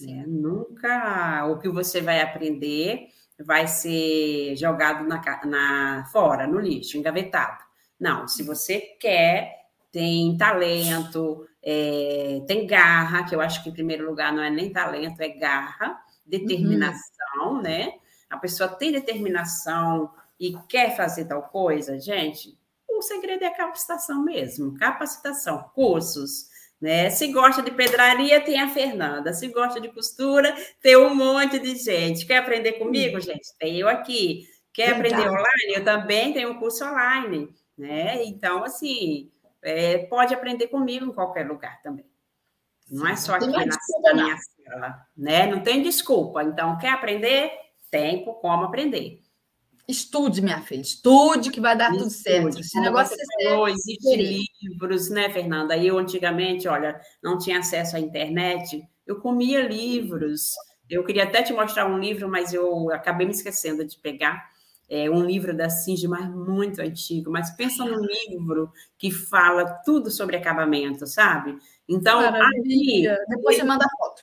[0.00, 0.24] né?
[0.26, 3.08] Nunca o que você vai aprender
[3.44, 7.62] vai ser jogado na, na fora, no lixo, engavetado.
[7.98, 9.52] Não, se você quer,
[9.90, 14.72] tem talento, é, tem garra, que eu acho que em primeiro lugar não é nem
[14.72, 17.62] talento, é garra, determinação, uhum.
[17.62, 17.94] né?
[18.28, 22.58] A pessoa tem determinação e quer fazer tal coisa, gente,
[22.88, 26.48] o segredo é a capacitação mesmo, capacitação, cursos,
[26.80, 27.08] né?
[27.08, 29.32] Se gosta de pedraria, tem a Fernanda.
[29.32, 32.26] Se gosta de costura, tem um monte de gente.
[32.26, 33.56] Quer aprender comigo, gente?
[33.58, 34.46] Tem eu aqui.
[34.70, 35.14] Quer Verdade.
[35.14, 35.74] aprender online?
[35.76, 37.48] Eu também tenho um curso online,
[37.78, 38.22] né?
[38.24, 39.30] Então, assim,
[39.64, 42.04] é, pode aprender comigo em qualquer lugar também.
[42.90, 45.46] Não é só aqui na, na minha sala, né?
[45.46, 46.42] Não tem desculpa.
[46.44, 47.50] Então, quer aprender?
[47.90, 49.20] Tempo como aprender.
[49.86, 52.04] Estude, minha filha, estude que vai dar estude.
[52.04, 52.60] tudo certo.
[52.60, 55.76] Esse negócio é falou, Existem livros, né, Fernanda?
[55.76, 60.52] Eu, antigamente, olha, não tinha acesso à internet, eu comia livros.
[60.88, 64.50] Eu queria até te mostrar um livro, mas eu acabei me esquecendo de pegar.
[64.88, 67.30] É um livro da Singe, mas muito antigo.
[67.30, 71.56] Mas pensa num livro que fala tudo sobre acabamento, sabe?
[71.88, 74.22] Então, ali, depois você manda foto.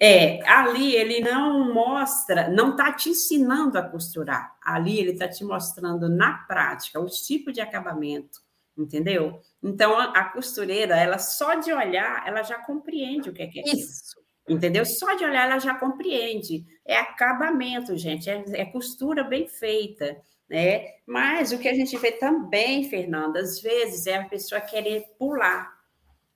[0.00, 4.56] É, ali ele não mostra, não está te ensinando a costurar.
[4.62, 8.40] Ali ele está te mostrando na prática os tipos de acabamento,
[8.76, 9.40] entendeu?
[9.60, 13.58] Então a, a, costureira, ela só de olhar, ela já compreende o que é, que
[13.58, 14.16] é isso.
[14.48, 14.84] Entendeu?
[14.86, 16.64] Só de olhar ela já compreende.
[16.86, 20.16] É acabamento, gente, é, é costura bem feita,
[20.48, 20.86] né?
[21.06, 25.70] Mas o que a gente vê também, Fernanda, às vezes é a pessoa querer pular,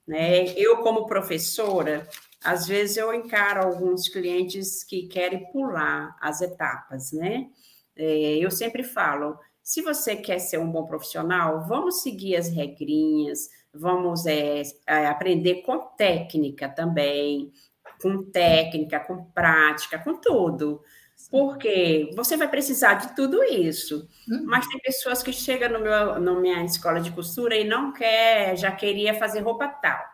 [0.07, 0.45] né?
[0.55, 2.07] Eu como professora,
[2.43, 7.49] às vezes eu encaro alguns clientes que querem pular as etapas, né?
[7.95, 13.49] É, eu sempre falo, se você quer ser um bom profissional, vamos seguir as regrinhas,
[13.73, 17.51] vamos é, é, aprender com técnica também,
[18.01, 20.81] com técnica, com prática, com tudo.
[21.29, 24.07] Porque você vai precisar de tudo isso.
[24.29, 24.43] Uhum.
[24.45, 28.57] Mas tem pessoas que chegam no meu, na minha escola de costura e não quer,
[28.57, 30.13] já queria fazer roupa tal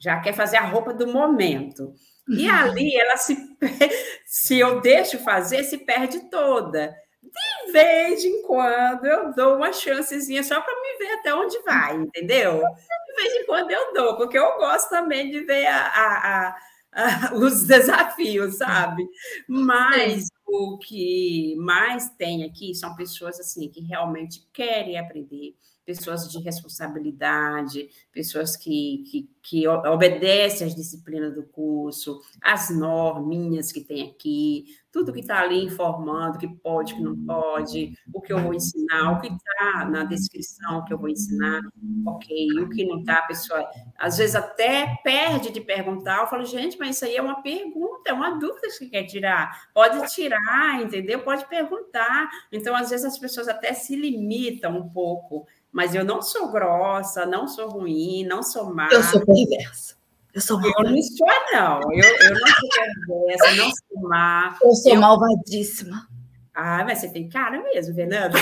[0.00, 1.92] já quer fazer a roupa do momento.
[2.26, 2.56] E uhum.
[2.56, 3.36] ali ela se,
[4.24, 6.94] se eu deixo fazer, se perde toda.
[7.22, 11.96] De vez em quando eu dou uma chancezinha só para me ver até onde vai,
[11.96, 12.62] entendeu?
[12.62, 16.56] De vez em quando eu dou, porque eu gosto também de ver a, a, a,
[17.34, 19.06] os desafios, sabe?
[19.48, 25.54] Mas o que mais tem aqui são pessoas assim que realmente querem aprender,
[25.90, 33.80] pessoas de responsabilidade, pessoas que, que, que obedecem às disciplinas do curso, as norminhas que
[33.80, 38.38] tem aqui, tudo que está ali informando que pode, que não pode, o que eu
[38.38, 41.60] vou ensinar, o que está na descrição que eu vou ensinar,
[42.06, 43.68] ok, o que não está, a pessoa
[43.98, 48.10] às vezes até perde de perguntar, eu falo, gente, mas isso aí é uma pergunta,
[48.10, 51.22] é uma dúvida que quer tirar, pode tirar, entendeu?
[51.22, 52.28] Pode perguntar.
[52.52, 57.24] Então, às vezes as pessoas até se limitam um pouco mas eu não sou grossa,
[57.24, 58.88] não sou ruim, não sou má.
[58.90, 59.96] Eu sou perversa.
[60.32, 61.80] Eu sou Eu não sou, não.
[61.92, 62.68] Eu, eu não sou
[63.06, 64.58] perversa, não sou má.
[64.62, 65.00] Eu sou eu...
[65.00, 66.08] malvadíssima.
[66.54, 68.38] Ah, mas você tem cara mesmo, Fernanda.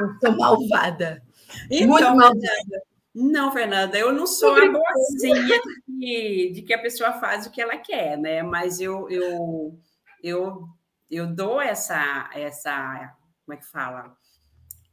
[0.00, 1.22] eu sou malvada.
[1.70, 2.82] Então, Muito malvada.
[3.14, 7.60] Não, Fernanda, eu não sou a boazinha de, de que a pessoa faz o que
[7.60, 8.42] ela quer, né?
[8.42, 9.78] Mas eu, eu,
[10.22, 10.66] eu,
[11.10, 13.14] eu dou essa, essa
[13.44, 14.16] como é que fala?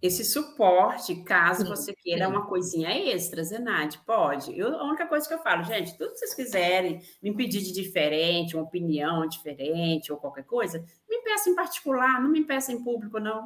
[0.01, 2.31] Esse suporte, caso sim, você queira sim.
[2.31, 4.57] uma coisinha extra, Zenade, pode.
[4.57, 7.73] Eu, a única coisa que eu falo, gente, tudo que vocês quiserem me pedir de
[7.73, 12.81] diferente, uma opinião diferente ou qualquer coisa, me peça em particular, não me peça em
[12.81, 13.45] público, não.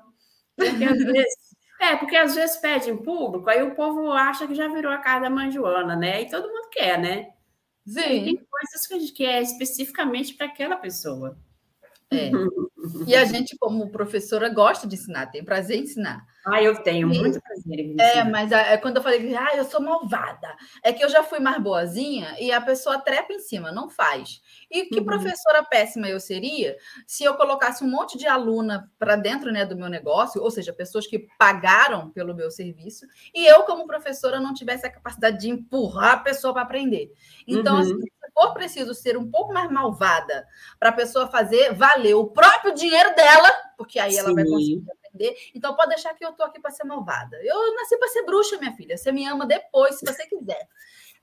[0.56, 1.54] Porque às vezes.
[1.82, 5.00] É, porque às vezes pede em público, aí o povo acha que já virou a
[5.00, 6.22] casa da Joana, né?
[6.22, 7.32] E todo mundo quer, né?
[7.86, 8.00] Sim.
[8.00, 11.38] E tem coisas que a gente quer especificamente para aquela pessoa.
[12.12, 12.30] É.
[13.08, 16.26] E a gente, como professora, gosta de ensinar, tem prazer em ensinar.
[16.46, 18.04] Ah, eu tenho muito prazer em ensinar.
[18.04, 21.24] É, mas é, quando eu falei que ah, eu sou malvada, é que eu já
[21.24, 24.42] fui mais boazinha e a pessoa trepa em cima, não faz.
[24.70, 25.06] E que uhum.
[25.06, 26.76] professora péssima eu seria
[27.08, 30.74] se eu colocasse um monte de aluna para dentro né, do meu negócio, ou seja,
[30.74, 35.50] pessoas que pagaram pelo meu serviço, e eu, como professora, não tivesse a capacidade de
[35.50, 37.14] empurrar a pessoa para aprender.
[37.48, 38.00] Então, assim, uhum.
[38.00, 40.46] assim, for preciso ser um pouco mais malvada
[40.78, 44.36] para a pessoa fazer valer o próprio dinheiro dela, porque aí ela Sim.
[44.36, 44.84] vai conseguir
[45.14, 45.36] aprender.
[45.54, 47.38] Então pode deixar que eu tô aqui para ser malvada.
[47.44, 48.98] Eu nasci para ser bruxa, minha filha.
[48.98, 50.68] Você me ama depois, se você quiser.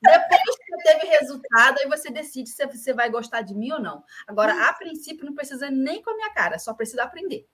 [0.02, 4.02] Depois que teve resultado, aí você decide se você vai gostar de mim ou não.
[4.26, 7.46] Agora, a princípio, não precisa nem com a minha cara, só precisa aprender.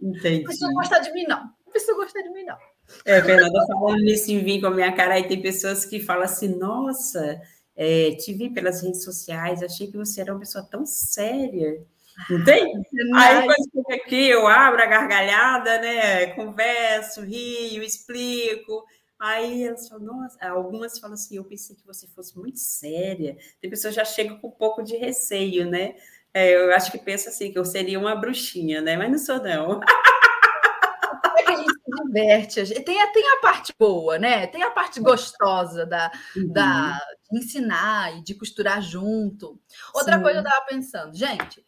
[0.00, 0.38] Entendi.
[0.38, 1.42] Não precisa gostar de mim, não.
[1.42, 2.56] Não precisa gostar de mim, não.
[3.04, 6.22] É, Fernanda, falando nisso em vir com a minha cara, aí tem pessoas que falam
[6.22, 7.40] assim, nossa,
[7.76, 11.84] é, te vi pelas redes sociais, achei que você era uma pessoa tão séria.
[12.30, 12.82] Entende?
[13.14, 16.26] Aí quando chega aqui, eu abro a gargalhada, né?
[16.28, 18.84] Converso, rio, explico.
[19.18, 23.36] Aí elas falam, nossa, algumas falam assim, eu pensei que você fosse muito séria.
[23.60, 25.94] Tem pessoas que já chegam com um pouco de receio, né?
[26.32, 28.96] É, eu acho que pensa assim, que eu seria uma bruxinha, né?
[28.96, 29.80] Mas não sou, não.
[31.36, 32.84] É que a gente se diverte.
[32.84, 34.46] Tem, a, tem a parte boa, né?
[34.48, 36.52] Tem a parte gostosa da, uhum.
[36.52, 36.98] da,
[37.30, 39.60] de ensinar e de costurar junto.
[39.94, 40.22] Outra Sim.
[40.22, 41.64] coisa eu estava pensando, gente,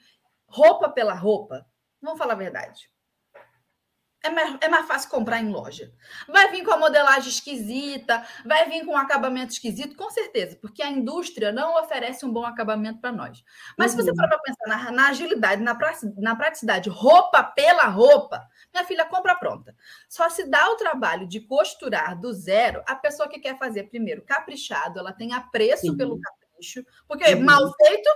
[0.50, 1.64] roupa pela roupa,
[2.02, 2.90] vamos falar a verdade
[4.22, 5.92] é mais, é mais fácil comprar em loja.
[6.28, 10.82] Vai vir com a modelagem esquisita, vai vir com um acabamento esquisito, com certeza, porque
[10.82, 13.42] a indústria não oferece um bom acabamento para nós.
[13.78, 13.98] Mas uhum.
[13.98, 14.16] se você uhum.
[14.16, 15.76] for para pensar na, na, agilidade, na,
[16.18, 19.74] na praticidade, roupa pela roupa, minha filha compra pronta.
[20.08, 24.22] Só se dá o trabalho de costurar do zero a pessoa que quer fazer primeiro
[24.22, 25.96] caprichado, ela tem apreço Sim.
[25.96, 27.44] pelo capricho, porque uhum.
[27.44, 28.10] mal feito,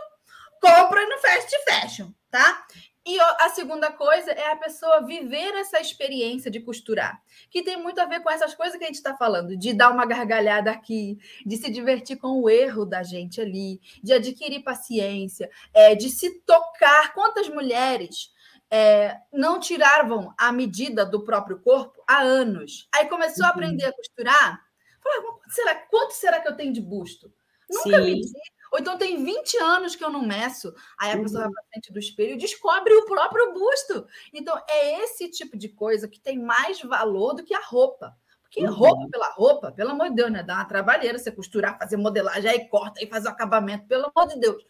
[0.65, 2.65] compra no fast fashion, tá?
[3.07, 8.01] E a segunda coisa é a pessoa viver essa experiência de costurar, que tem muito
[8.01, 11.19] a ver com essas coisas que a gente está falando, de dar uma gargalhada aqui,
[11.45, 16.41] de se divertir com o erro da gente ali, de adquirir paciência, é, de se
[16.47, 17.13] tocar.
[17.13, 18.33] Quantas mulheres
[18.71, 22.89] é, não tiravam a medida do próprio corpo há anos?
[22.95, 23.51] Aí começou uhum.
[23.51, 24.65] a aprender a costurar.
[25.03, 27.31] Falei, quanto será, quanto será que eu tenho de busto?
[27.71, 28.05] Nunca Sim.
[28.05, 28.33] medi,
[28.75, 30.75] ou então tem 20 anos que eu não meço.
[30.99, 31.55] Aí a pessoa vai uhum.
[31.55, 34.05] para frente do espelho e descobre o próprio busto.
[34.33, 38.17] Então, é esse tipo de coisa que tem mais valor do que a roupa.
[38.43, 38.75] Porque uhum.
[38.75, 40.43] roupa pela roupa, pelo amor de Deus, né?
[40.43, 44.27] Dá uma trabalheira você costurar, fazer modelagem, aí corta, aí faz o acabamento, pelo amor
[44.27, 44.61] de Deus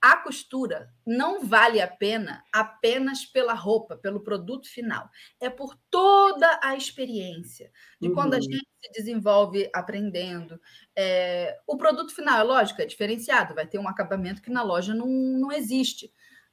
[0.00, 5.08] a costura não vale a pena apenas pela roupa, pelo produto final.
[5.40, 8.14] É por toda a experiência de uhum.
[8.14, 8.42] quando a uhum.
[8.42, 10.60] gente se desenvolve aprendendo.
[10.94, 14.94] É, o produto final, é lógico, é diferenciado, vai ter um acabamento que na loja
[14.94, 16.12] não, não existe.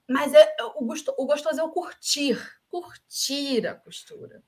[0.10, 2.38] Mas é, o, gosto, o gostoso é o curtir,
[2.68, 4.44] curtir a costura.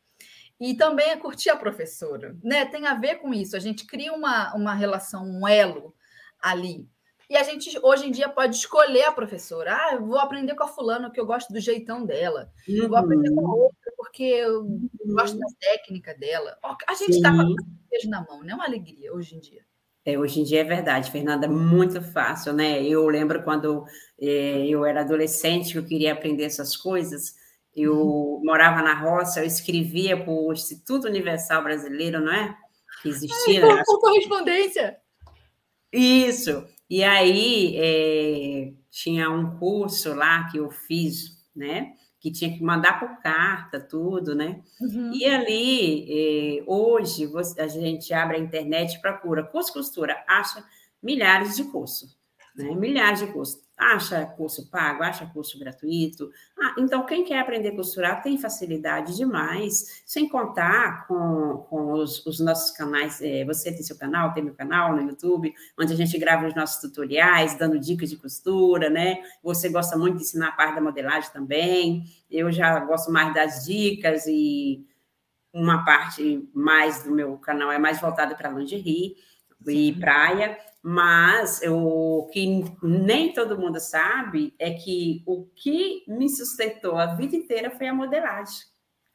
[0.60, 2.66] E também é curtir a professora, né?
[2.66, 3.56] Tem a ver com isso.
[3.56, 5.94] A gente cria uma, uma relação, um elo
[6.40, 6.90] ali.
[7.30, 9.76] E a gente hoje em dia pode escolher a professora.
[9.76, 12.52] Ah, eu vou aprender com a fulana que eu gosto do jeitão dela.
[12.68, 12.76] Uhum.
[12.76, 13.62] Eu vou aprender com a uhum.
[13.64, 14.90] outra porque eu uhum.
[15.08, 16.58] gosto da técnica dela.
[16.88, 17.56] A gente está com
[17.90, 18.54] beijo na mão, né?
[18.54, 19.62] Uma alegria hoje em dia.
[20.06, 22.84] É, hoje em dia é verdade, Fernanda, muito fácil, né?
[22.84, 23.86] Eu lembro quando
[24.20, 27.34] é, eu era adolescente, que eu queria aprender essas coisas,
[27.76, 28.42] eu uhum.
[28.44, 32.56] morava na roça, eu escrevia para o Instituto Universal Brasileiro, não é?
[33.02, 33.66] Que existia.
[33.66, 34.98] Ai, por correspondência.
[35.92, 36.64] Isso.
[36.90, 41.94] E aí é, tinha um curso lá que eu fiz, né?
[42.20, 44.62] Que tinha que mandar por carta, tudo, né?
[44.80, 45.12] Uhum.
[45.14, 50.64] E ali, é, hoje, você, a gente abre a internet, procura curso costura, acha
[51.02, 52.18] milhares de cursos,
[52.56, 52.74] né?
[52.76, 56.32] Milhares de cursos acha curso pago, acha curso gratuito.
[56.58, 62.26] Ah, então, quem quer aprender a costurar tem facilidade demais, sem contar com, com os,
[62.26, 63.22] os nossos canais.
[63.22, 66.56] É, você tem seu canal, tem meu canal no YouTube, onde a gente grava os
[66.56, 69.18] nossos tutoriais, dando dicas de costura, né?
[69.44, 72.06] Você gosta muito de ensinar a parte da modelagem também.
[72.32, 74.86] Eu já gosto mais das dicas e
[75.54, 79.16] uma parte mais do meu canal é mais voltada para lingerie
[79.68, 80.58] e praia.
[80.88, 87.36] Mas o que nem todo mundo sabe é que o que me sustentou a vida
[87.36, 88.60] inteira foi a modelagem.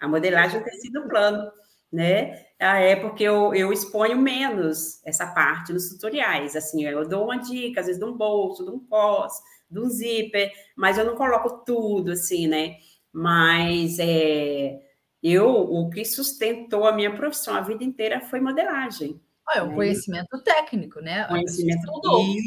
[0.00, 1.48] A modelagem tem sido plano,
[1.92, 2.44] né?
[2.58, 6.56] É porque eu, eu exponho menos essa parte nos tutoriais.
[6.56, 9.32] Assim, eu dou uma dica, às vezes de um bolso, de um pós,
[9.70, 12.78] de um zíper, mas eu não coloco tudo, assim, né?
[13.12, 14.76] Mas é,
[15.22, 19.20] eu, o que sustentou a minha profissão a vida inteira foi modelagem.
[19.54, 21.24] É um conhecimento técnico, né?
[21.24, 21.90] Conhecimento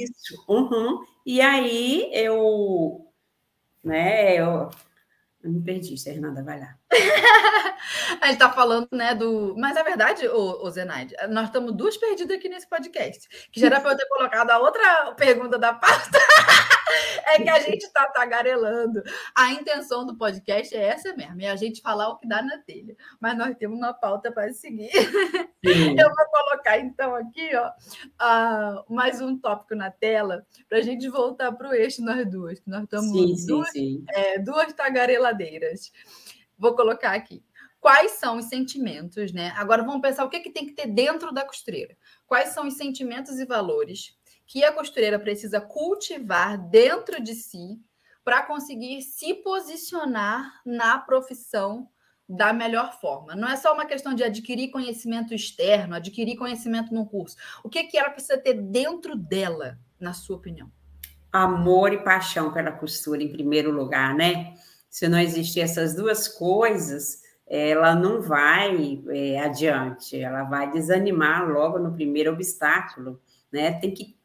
[0.01, 0.43] isso.
[0.47, 1.03] Uhum.
[1.25, 3.07] E aí eu,
[3.83, 4.69] né, eu,
[5.43, 6.75] eu me perdi, Fernanda, vai lá.
[8.21, 9.55] a gente está falando, né, do.
[9.57, 13.27] Mas é verdade, o, o Zenaide, nós estamos duas perdidas aqui nesse podcast.
[13.51, 16.19] Que já era para eu ter colocado a outra pergunta da pauta.
[17.27, 19.01] é que a gente está tagarelando.
[19.35, 22.57] A intenção do podcast é essa mesmo, é a gente falar o que dá na
[22.59, 22.95] telha.
[23.19, 24.91] Mas nós temos uma pauta para seguir.
[24.91, 25.49] Sim.
[25.99, 31.07] Eu vou colocar, então, aqui, ó, uh, mais um tópico na tela, para a gente
[31.09, 32.61] voltar para o eixo nós duas.
[32.65, 34.05] Nós estamos sim, duas, sim.
[34.09, 35.91] É, duas tagareladeiras.
[36.57, 37.43] Vou colocar aqui.
[37.79, 39.51] Quais são os sentimentos, né?
[39.57, 41.97] Agora vamos pensar o que, que tem que ter dentro da costureira.
[42.25, 44.17] Quais são os sentimentos e valores
[44.53, 47.81] que a costureira precisa cultivar dentro de si
[48.23, 51.89] para conseguir se posicionar na profissão
[52.29, 53.35] da melhor forma.
[53.35, 57.35] Não é só uma questão de adquirir conhecimento externo, adquirir conhecimento no curso.
[57.63, 59.79] O que, que ela precisa ter dentro dela?
[60.03, 60.69] na sua opinião?
[61.31, 64.53] Amor e paixão pela costura, em primeiro lugar, né?
[64.87, 71.79] Se não existir essas duas coisas, ela não vai é, adiante, ela vai desanimar logo
[71.79, 73.19] no primeiro obstáculo,
[73.51, 73.71] né?
[73.79, 74.15] Tem que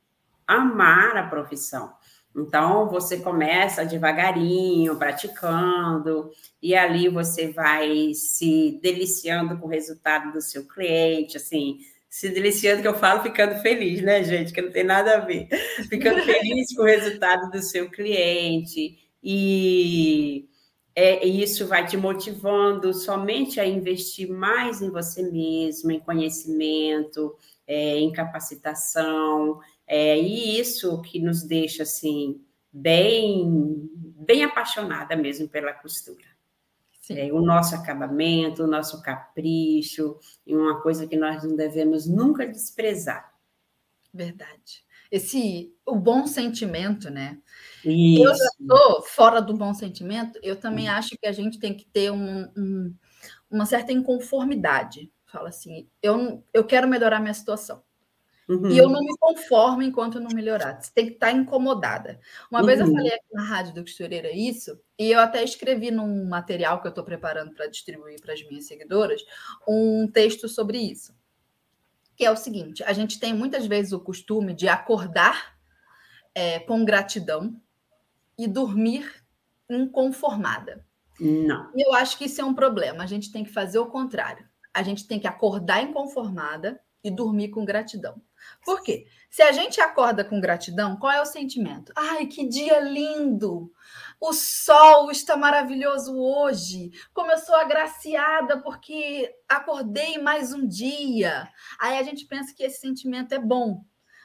[0.49, 1.93] amar a profissão.
[2.35, 6.31] Então, você começa devagarinho, praticando,
[6.63, 11.79] e ali você vai se deliciando com o resultado do seu cliente, assim,
[12.09, 14.53] se deliciando, que eu falo ficando feliz, né, gente?
[14.53, 15.49] Que não tem nada a ver.
[15.89, 20.49] Ficando feliz com o resultado do seu cliente, e
[20.95, 27.37] é, isso vai te motivando somente a investir mais em você mesmo, em conhecimento,
[27.67, 33.89] é, em capacitação, é, e isso que nos deixa assim bem
[34.21, 36.27] bem apaixonada mesmo pela costura.
[37.11, 42.47] É, o nosso acabamento, o nosso capricho, e uma coisa que nós não devemos nunca
[42.47, 43.33] desprezar.
[44.13, 44.85] Verdade.
[45.11, 47.39] Esse o bom sentimento, né?
[47.83, 48.23] Isso.
[48.23, 50.93] Eu já estou fora do bom sentimento, eu também hum.
[50.93, 52.95] acho que a gente tem que ter um, um,
[53.51, 55.11] uma certa inconformidade.
[55.25, 57.83] Fala assim, eu, eu quero melhorar minha situação.
[58.49, 58.71] Uhum.
[58.71, 60.81] E eu não me conformo enquanto não melhorar.
[60.81, 62.19] Você tem que estar incomodada.
[62.51, 62.67] Uma uhum.
[62.67, 62.95] vez eu uhum.
[62.95, 66.91] falei aqui na Rádio do Costureira isso, e eu até escrevi num material que eu
[66.91, 69.23] estou preparando para distribuir para as minhas seguidoras
[69.69, 71.15] um texto sobre isso.
[72.17, 75.59] Que é o seguinte: a gente tem muitas vezes o costume de acordar
[76.35, 77.55] é, com gratidão
[78.39, 79.23] e dormir
[79.69, 80.87] inconformada.
[81.21, 81.71] Não.
[81.75, 83.03] E eu acho que isso é um problema.
[83.03, 84.47] A gente tem que fazer o contrário.
[84.73, 88.23] A gente tem que acordar inconformada e dormir com gratidão.
[88.65, 89.07] Por quê?
[89.31, 91.93] Se a gente acorda com gratidão, qual é o sentimento?
[91.97, 93.73] Ai, que dia lindo!
[94.21, 96.91] O sol está maravilhoso hoje.
[97.15, 101.49] Como eu sou agraciada porque acordei mais um dia.
[101.79, 103.85] Aí a gente pensa que esse sentimento é bom.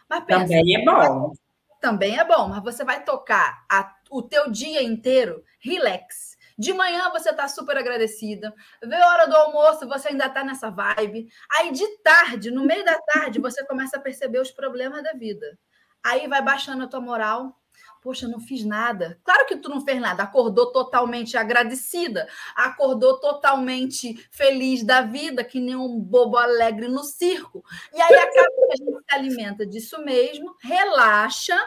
[0.10, 1.34] Mas pensa, também é bom.
[1.80, 7.10] Também é bom, mas você vai tocar a, o teu dia inteiro relax de manhã
[7.10, 11.30] você está super agradecida, vê a hora do almoço, você ainda está nessa vibe.
[11.52, 15.58] Aí de tarde, no meio da tarde, você começa a perceber os problemas da vida.
[16.04, 17.60] Aí vai baixando a tua moral.
[18.02, 19.18] Poxa, não fiz nada.
[19.24, 25.60] Claro que tu não fez nada, acordou totalmente agradecida, acordou totalmente feliz da vida, que
[25.60, 27.64] nem um bobo alegre no circo.
[27.94, 31.58] E aí acaba que a gente se alimenta disso mesmo, relaxa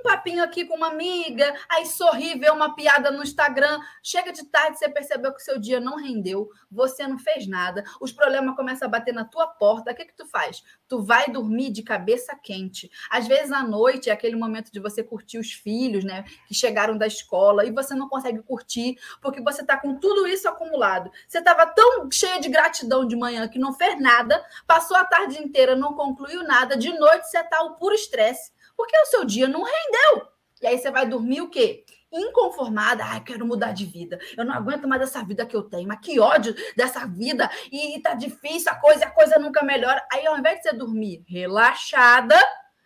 [0.00, 3.78] um papinho aqui com uma amiga, aí sorri, vê uma piada no Instagram.
[4.02, 8.10] Chega de tarde, você percebeu que seu dia não rendeu, você não fez nada, os
[8.10, 9.92] problemas começam a bater na tua porta.
[9.92, 10.62] O que, que tu faz?
[10.88, 12.90] Tu vai dormir de cabeça quente.
[13.10, 16.24] Às vezes à noite é aquele momento de você curtir os filhos, né?
[16.48, 20.48] Que chegaram da escola e você não consegue curtir porque você tá com tudo isso
[20.48, 21.10] acumulado.
[21.28, 25.38] Você estava tão cheia de gratidão de manhã que não fez nada, passou a tarde
[25.38, 29.46] inteira, não concluiu nada, de noite você tá o puro estresse porque o seu dia
[29.46, 30.26] não rendeu.
[30.62, 31.84] E aí você vai dormir o quê?
[32.10, 34.18] Inconformada, ai, quero mudar de vida.
[34.38, 37.50] Eu não aguento mais essa vida que eu tenho, mas que ódio dessa vida.
[37.70, 40.02] E tá difícil a coisa, a coisa nunca melhora.
[40.10, 42.38] Aí, ao invés de você dormir relaxada,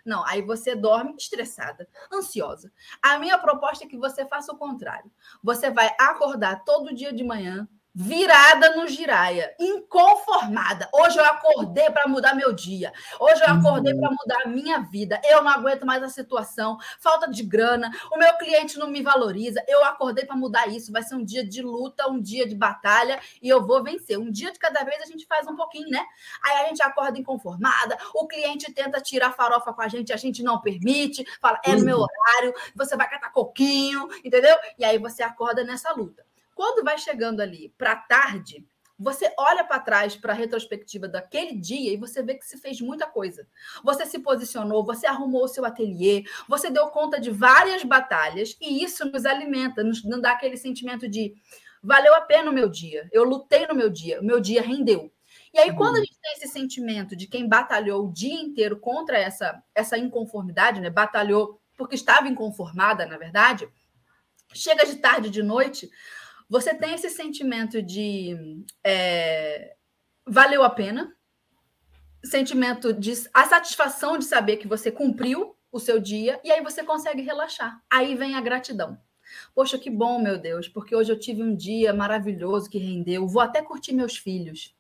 [0.05, 2.73] não, aí você dorme estressada, ansiosa.
[3.01, 5.09] A minha proposta é que você faça o contrário.
[5.45, 10.89] Você vai acordar todo dia de manhã virada no giraia, inconformada.
[10.93, 12.93] Hoje eu acordei para mudar meu dia.
[13.21, 15.21] Hoje eu acordei para mudar a minha vida.
[15.25, 19.63] Eu não aguento mais a situação, falta de grana, o meu cliente não me valoriza.
[19.69, 20.91] Eu acordei para mudar isso.
[20.91, 24.19] Vai ser um dia de luta, um dia de batalha e eu vou vencer.
[24.19, 26.05] Um dia de cada vez a gente faz um pouquinho, né?
[26.43, 30.43] Aí a gente acorda inconformada, o cliente tenta tirar farofa com a gente, a gente
[30.43, 32.03] não permite, fala: "É no meu uhum.
[32.05, 34.57] horário, você vai catar coquinho", entendeu?
[34.79, 36.25] E aí você acorda nessa luta.
[36.55, 38.67] Quando vai chegando ali para tarde,
[38.99, 42.81] você olha para trás para a retrospectiva daquele dia e você vê que se fez
[42.81, 43.47] muita coisa.
[43.83, 48.85] Você se posicionou, você arrumou o seu ateliê, você deu conta de várias batalhas e
[48.85, 51.35] isso nos alimenta, nos, dá aquele sentimento de
[51.83, 55.13] valeu a pena o meu dia, eu lutei no meu dia, o meu dia rendeu.
[55.53, 56.05] E aí, quando a uhum.
[56.05, 60.91] gente tem esse sentimento de quem batalhou o dia inteiro contra essa, essa inconformidade, né?
[60.91, 63.69] Batalhou porque estava inconformada, na verdade,
[64.53, 65.91] chega de tarde, de noite,
[66.49, 69.77] você tem esse sentimento de é,
[70.27, 71.15] valeu a pena,
[72.25, 76.83] sentimento de a satisfação de saber que você cumpriu o seu dia e aí você
[76.83, 77.83] consegue relaxar.
[77.91, 78.99] Aí vem a gratidão.
[79.55, 83.27] Poxa, que bom, meu Deus, porque hoje eu tive um dia maravilhoso que rendeu.
[83.27, 84.75] Vou até curtir meus filhos.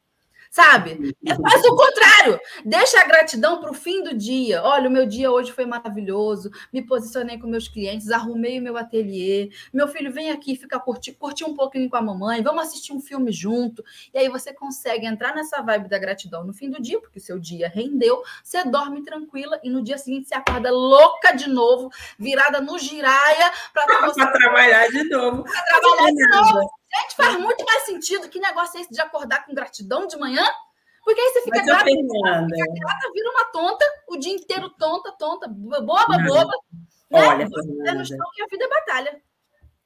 [0.55, 1.16] Sabe?
[1.26, 2.40] É, faz o contrário.
[2.64, 4.62] Deixa a gratidão para o fim do dia.
[4.62, 6.48] Olha, o meu dia hoje foi maravilhoso.
[6.72, 9.50] Me posicionei com meus clientes, arrumei o meu ateliê.
[9.72, 12.40] Meu filho vem aqui, fica curtir, curtir um pouquinho com a mamãe.
[12.40, 13.84] Vamos assistir um filme junto.
[14.14, 17.22] E aí você consegue entrar nessa vibe da gratidão no fim do dia, porque o
[17.22, 18.22] seu dia rendeu.
[18.44, 23.50] Você dorme tranquila e no dia seguinte você acorda louca de novo, virada no giraia
[23.72, 23.86] para
[24.38, 25.42] trabalhar de novo.
[25.42, 26.84] Para trabalhar de novo.
[26.97, 28.28] Gente, faz muito mais sentido.
[28.28, 30.45] Que negócio é esse de acordar com gratidão de manhã?
[31.05, 35.12] Porque aí você fica Mas grata, fica grata, vira uma tonta, o dia inteiro tonta,
[35.18, 36.53] tonta, boba, boba.
[37.12, 37.47] Olha, né?
[37.47, 39.22] Você que a vida é batalha.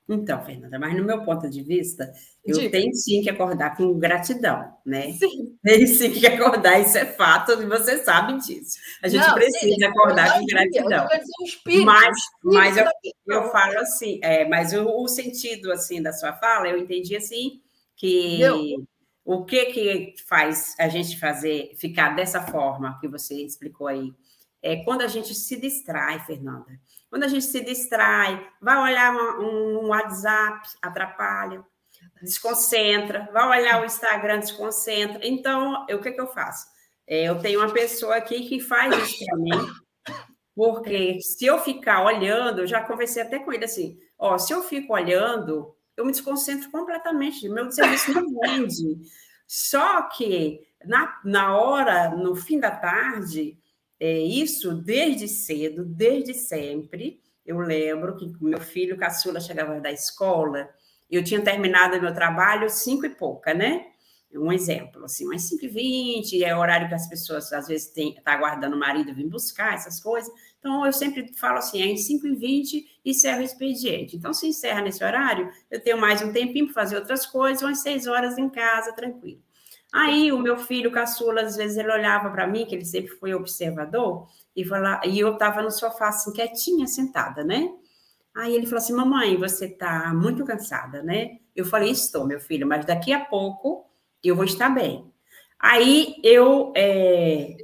[0.08, 2.10] Então, Fernanda, mas no meu ponto de vista,
[2.42, 2.70] eu Diga.
[2.70, 5.12] tenho sim que acordar com gratidão, né?
[5.12, 5.54] Sim.
[5.62, 8.78] Tenho sim que acordar, isso é fato, e você sabe disso.
[9.02, 11.06] A gente Não, precisa sim, acordar com gratidão.
[11.44, 12.86] Espírito, mas mas eu,
[13.26, 17.60] eu falo assim, é, mas o, o, sentido assim da sua fala, eu entendi assim
[17.94, 18.86] que Meu.
[19.26, 24.10] o que que faz a gente fazer ficar dessa forma que você explicou aí
[24.62, 26.80] é quando a gente se distrai, Fernanda.
[27.10, 31.64] Quando a gente se distrai, vai olhar um, um WhatsApp, atrapalha,
[32.22, 35.20] desconcentra, vai olhar o Instagram, desconcentra.
[35.22, 36.66] Então, o que, que eu faço?
[37.06, 39.72] É, eu tenho uma pessoa aqui que faz isso para mim,
[40.54, 44.62] porque se eu ficar olhando, eu já conversei até com ele assim, ó, se eu
[44.62, 48.98] fico olhando, eu me desconcentro completamente, meu serviço não vende.
[49.46, 53.58] Só que na, na hora, no fim da tarde,
[54.00, 57.20] é, isso desde cedo, desde sempre.
[57.44, 60.68] Eu lembro que meu filho caçula chegava da escola,
[61.10, 63.86] eu tinha terminado meu trabalho cinco e pouca, né?
[64.34, 67.88] Um exemplo, assim, umas 5 e 20 é o horário que as pessoas às vezes
[67.88, 70.30] estão tá aguardando o marido vir buscar essas coisas.
[70.58, 74.16] Então, eu sempre falo assim, é em 5 e 20 encerra o expediente.
[74.16, 77.80] Então, se encerra nesse horário, eu tenho mais um tempinho para fazer outras coisas, umas
[77.80, 79.42] seis horas em casa, tranquilo.
[79.92, 83.32] Aí o meu filho caçula, às vezes ele olhava para mim, que ele sempre foi
[83.34, 87.70] observador, e, fala, e eu estava no sofá assim, quietinha, sentada, né?
[88.38, 91.38] Aí ele falou assim: Mamãe, você está muito cansada, né?
[91.56, 93.84] Eu falei: Estou, meu filho, mas daqui a pouco
[94.22, 95.12] eu vou estar bem.
[95.58, 97.56] Aí eu é,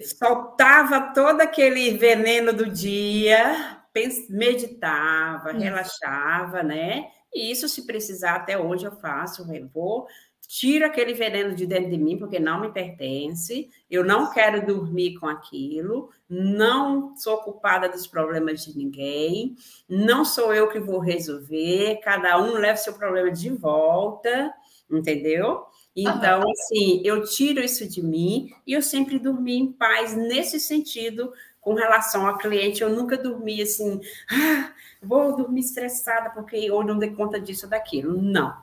[0.00, 3.82] soltava todo aquele veneno do dia,
[4.30, 7.08] meditava, relaxava, né?
[7.34, 10.06] E isso, se precisar, até hoje eu faço, eu vou
[10.48, 15.18] tiro aquele veneno de dentro de mim, porque não me pertence, eu não quero dormir
[15.18, 19.54] com aquilo, não sou culpada dos problemas de ninguém,
[19.86, 24.50] não sou eu que vou resolver, cada um leva seu problema de volta,
[24.90, 25.66] entendeu?
[25.94, 26.50] Então, uhum.
[26.50, 31.30] assim, eu tiro isso de mim e eu sempre dormi em paz nesse sentido
[31.60, 32.80] com relação ao cliente.
[32.80, 34.72] Eu nunca dormi assim, ah,
[35.02, 38.22] vou dormir estressada porque eu não dei conta disso ou daquilo.
[38.22, 38.56] Não.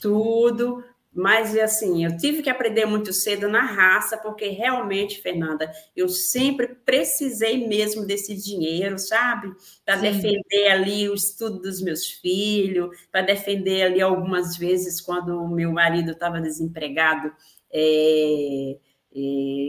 [0.00, 6.08] Tudo mas, assim, eu tive que aprender muito cedo na raça, porque realmente, Fernanda, eu
[6.08, 9.52] sempre precisei mesmo desse dinheiro, sabe?
[9.84, 15.48] Para defender ali o estudo dos meus filhos, para defender ali algumas vezes, quando o
[15.48, 17.32] meu marido estava desempregado,
[17.72, 18.78] é,
[19.12, 19.18] é,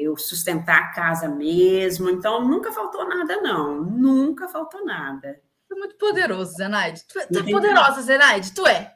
[0.04, 2.08] eu sustentar a casa mesmo.
[2.12, 3.84] Então, nunca faltou nada, não.
[3.84, 5.42] Nunca faltou nada.
[5.68, 7.04] Tu é muito poderoso, Zenaide.
[7.08, 8.54] Tu, é, tu é poderosa, Zenaide.
[8.54, 8.96] Tu é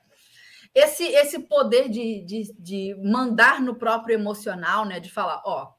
[0.76, 4.99] esse, esse poder de, de, de mandar no próprio emocional, né?
[4.99, 5.71] De falar, ó,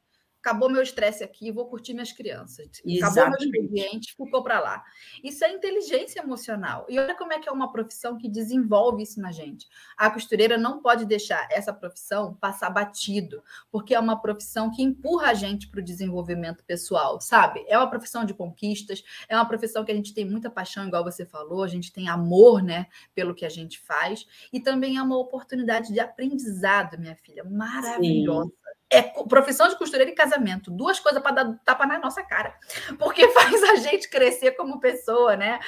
[0.46, 2.80] acabou meu estresse aqui, vou curtir minhas crianças.
[3.02, 4.84] Acabou meu expediente, ficou para lá.
[5.24, 6.86] Isso é inteligência emocional.
[6.88, 9.66] E olha como é que é uma profissão que desenvolve isso na gente.
[9.96, 13.42] A costureira não pode deixar essa profissão passar batido,
[13.72, 17.64] porque é uma profissão que empurra a gente para o desenvolvimento pessoal, sabe?
[17.66, 21.02] É uma profissão de conquistas, é uma profissão que a gente tem muita paixão, igual
[21.02, 25.02] você falou, a gente tem amor, né, pelo que a gente faz, e também é
[25.02, 28.50] uma oportunidade de aprendizado, minha filha, maravilhosa.
[28.50, 32.54] Sim é profissão de costureira e casamento, duas coisas para dar tapa na nossa cara,
[32.98, 35.58] porque faz a gente crescer como pessoa, né?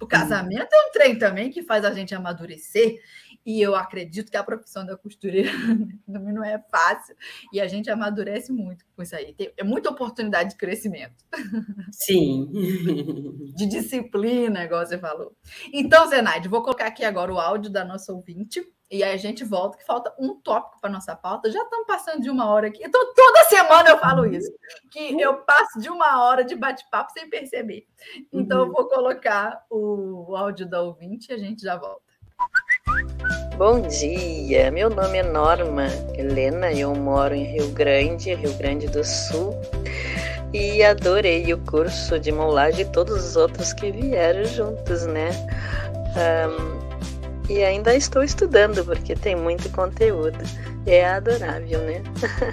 [0.00, 3.00] O casamento é um trem também que faz a gente amadurecer,
[3.44, 5.50] e eu acredito que a profissão da costureira
[6.10, 7.14] também não é fácil,
[7.52, 9.34] e a gente amadurece muito com isso aí.
[9.34, 11.24] Tem, é muita oportunidade de crescimento.
[11.92, 12.50] Sim.
[13.56, 15.36] De disciplina, igual você falou.
[15.72, 19.44] Então, Zenaide, vou colocar aqui agora o áudio da nossa ouvinte e aí a gente
[19.44, 21.50] volta, que falta um tópico para nossa pauta.
[21.50, 22.82] Já estamos passando de uma hora aqui.
[22.84, 24.32] Então, toda semana eu falo uhum.
[24.32, 24.52] isso.
[24.90, 27.86] Que eu passo de uma hora de bate-papo sem perceber.
[28.32, 28.66] Então, uhum.
[28.66, 32.02] eu vou colocar o áudio da ouvinte e a gente já volta.
[33.60, 39.04] Bom dia, meu nome é Norma Helena, eu moro em Rio Grande, Rio Grande do
[39.04, 39.54] Sul,
[40.50, 45.28] e adorei o curso de moulagem e todos os outros que vieram juntos, né?
[46.16, 50.38] Um, e ainda estou estudando porque tem muito conteúdo.
[50.86, 52.02] é adorável, né?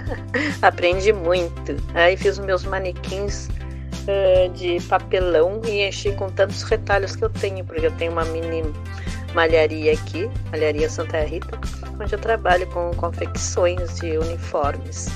[0.60, 1.74] Aprendi muito.
[1.94, 7.64] Aí fiz meus manequins uh, de papelão e enchi com tantos retalhos que eu tenho,
[7.64, 8.62] porque eu tenho uma mini
[9.34, 11.58] malharia aqui, Malharia Santa Rita,
[12.00, 15.08] onde eu trabalho com confecções de uniformes.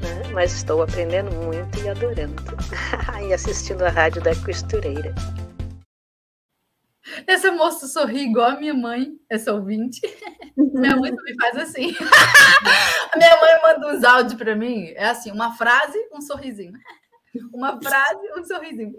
[0.00, 0.30] Né?
[0.32, 2.42] Mas estou aprendendo muito e adorando.
[3.26, 5.14] e assistindo a rádio da costureira.
[7.26, 10.00] Essa moça sorri igual a minha mãe, essa ouvinte.
[10.56, 11.96] minha mãe também faz assim.
[13.16, 16.72] minha mãe manda uns áudios para mim, é assim, uma frase, um sorrisinho.
[17.52, 18.94] Uma frase, um sorrisinho.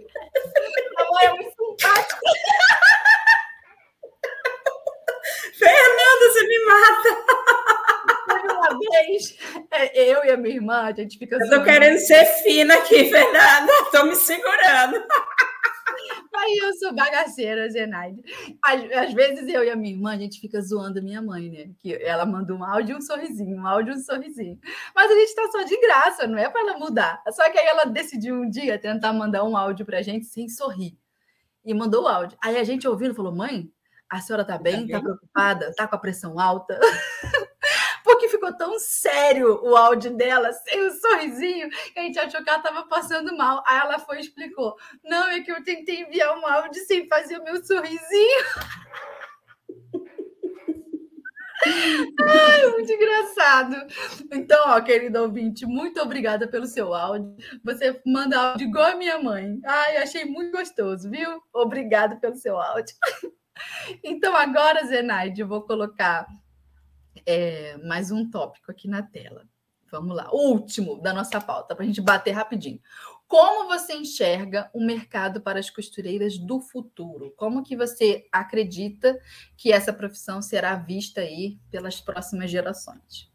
[0.97, 2.19] A mãe é muito simpática.
[5.53, 7.09] Fernanda, você me mata!
[8.53, 9.37] Uma vez,
[9.71, 11.37] é, eu e a minha irmã, a gente fica.
[11.37, 13.71] Eu tô querendo ser fina aqui, Fernanda.
[13.91, 15.03] Tô me segurando.
[16.39, 18.23] Aí eu sou bagaceira, Zenaide.
[18.63, 21.49] Às, às, vezes eu e a minha irmã, a gente fica zoando a minha mãe,
[21.49, 21.71] né?
[21.79, 24.57] Que ela manda um áudio e um sorrisinho, um áudio e um sorrisinho.
[24.95, 27.21] Mas a gente tá só de graça, não é para ela mudar.
[27.31, 30.97] Só que aí ela decidiu um dia tentar mandar um áudio pra gente sem sorrir.
[31.65, 32.37] E mandou o áudio.
[32.41, 33.69] Aí a gente ouvindo falou: mãe,
[34.09, 34.87] a senhora tá bem?
[34.87, 35.73] Tá, tá preocupada?
[35.75, 36.79] Tá com a pressão alta?
[38.03, 42.49] porque ficou tão sério o áudio dela, sem o sorrisinho, que a gente achou que
[42.49, 43.63] ela estava passando mal.
[43.67, 47.37] Aí ela foi e explicou: Não, é que eu tentei enviar um áudio sem fazer
[47.37, 48.45] o meu sorrisinho.
[51.61, 53.75] Ai, muito engraçado.
[54.31, 57.35] Então, ó, querido ouvinte, muito obrigada pelo seu áudio.
[57.65, 59.59] Você manda áudio igual a minha mãe.
[59.65, 61.41] Ai, achei muito gostoso, viu?
[61.53, 62.95] Obrigada pelo seu áudio.
[64.03, 66.27] Então, agora, Zenaide, eu vou colocar
[67.25, 69.45] é, mais um tópico aqui na tela.
[69.91, 72.79] Vamos lá, o último da nossa pauta, para a gente bater rapidinho.
[73.27, 77.33] Como você enxerga o mercado para as costureiras do futuro?
[77.37, 79.19] Como que você acredita
[79.55, 83.28] que essa profissão será vista aí pelas próximas gerações?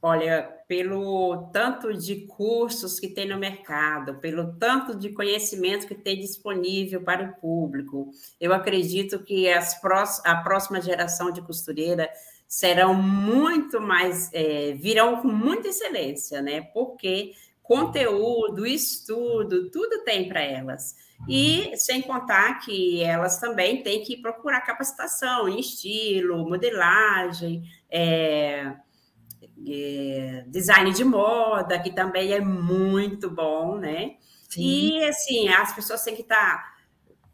[0.00, 6.20] Olha, pelo tanto de cursos que tem no mercado, pelo tanto de conhecimento que tem
[6.20, 9.46] disponível para o público, eu acredito que
[9.80, 12.08] prós, a próxima geração de costureira
[12.46, 16.60] serão muito mais, é, virão com muita excelência, né?
[16.72, 20.94] Porque conteúdo, estudo, tudo tem para elas.
[21.28, 28.74] E sem contar que elas também têm que procurar capacitação em estilo, modelagem, é,
[29.66, 34.16] é, design de moda, que também é muito bom, né?
[34.48, 34.62] Sim.
[34.62, 36.74] E assim, as pessoas têm que estar tá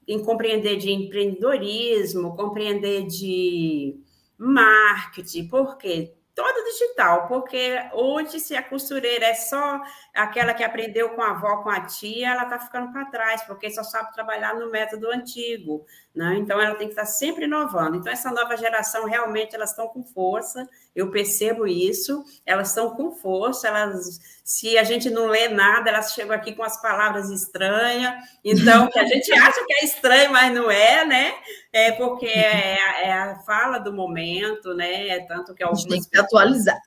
[0.07, 3.99] em compreender de empreendedorismo, compreender de
[4.37, 9.81] marketing, porque todo digital, porque hoje, se a costureira é só
[10.15, 13.71] aquela que aprendeu com a avó, com a tia, ela está ficando para trás, porque
[13.71, 16.37] só sabe trabalhar no método antigo, né?
[16.39, 17.97] Então, ela tem que estar sempre inovando.
[17.97, 23.11] Então, essa nova geração, realmente, elas estão com força, eu percebo isso, elas estão com
[23.11, 28.15] força, elas, se a gente não lê nada, elas chegam aqui com as palavras estranhas,
[28.45, 31.35] então, que a gente acha que é estranho, mas não é, né?
[31.73, 35.09] É porque é, é a fala do momento, né?
[35.09, 36.81] É tanto que algumas atualizar.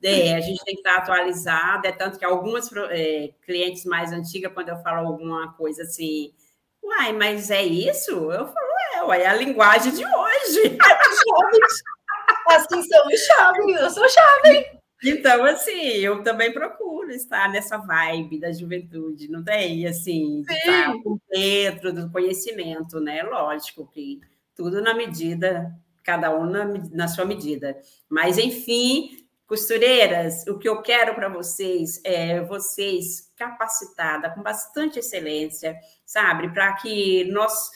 [0.00, 4.52] É, a gente tem que estar atualizado, é tanto que algumas é, clientes mais antigas,
[4.52, 6.32] quando eu falo alguma coisa assim,
[6.80, 8.12] uai, mas é isso?
[8.12, 8.67] Eu falo,
[8.98, 10.78] é, uai, é a linguagem de hoje.
[12.48, 14.78] assim são os jovens, eu sou jovem.
[15.04, 19.86] Então, assim, eu também procuro estar nessa vibe da juventude, não tem?
[19.86, 20.94] Assim, de estar
[21.30, 23.22] dentro do conhecimento, né?
[23.22, 24.20] Lógico que
[24.56, 25.72] tudo na medida
[26.08, 27.78] cada um na, na sua medida.
[28.08, 29.10] Mas, enfim,
[29.46, 36.48] costureiras, o que eu quero para vocês é vocês capacitada, com bastante excelência, sabe?
[36.50, 37.70] Para que nós,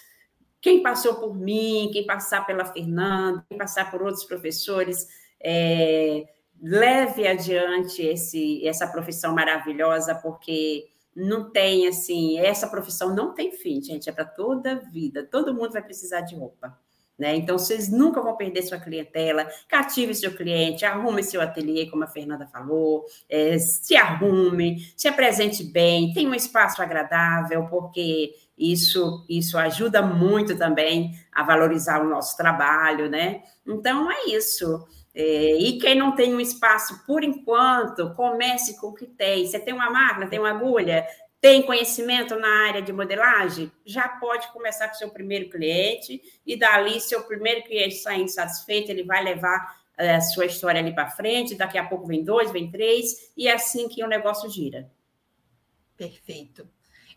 [0.62, 5.08] quem passou por mim, quem passar pela Fernanda, quem passar por outros professores,
[5.42, 6.24] é,
[6.62, 13.82] leve adiante esse, essa profissão maravilhosa, porque não tem assim, essa profissão não tem fim,
[13.82, 15.26] gente, é para toda a vida.
[15.28, 16.78] Todo mundo vai precisar de roupa.
[17.18, 17.36] Né?
[17.36, 22.08] Então, vocês nunca vão perder sua clientela, cative seu cliente, arrume seu ateliê, como a
[22.08, 28.32] Fernanda falou, é, se arrume, se apresente bem, tenha um espaço agradável, porque
[28.70, 33.42] isso, isso ajuda muito também a valorizar o nosso trabalho, né?
[33.66, 34.86] Então, é isso.
[35.14, 39.46] É, e quem não tem um espaço por enquanto, comece com o que tem.
[39.46, 41.06] Você tem uma máquina, tem uma agulha,
[41.40, 43.70] tem conhecimento na área de modelagem?
[43.84, 49.02] Já pode começar com seu primeiro cliente e dali, seu primeiro cliente saindo satisfeito, ele
[49.02, 52.70] vai levar eh, a sua história ali para frente, daqui a pouco vem dois, vem
[52.70, 54.90] três, e é assim que o negócio gira.
[55.96, 56.66] Perfeito.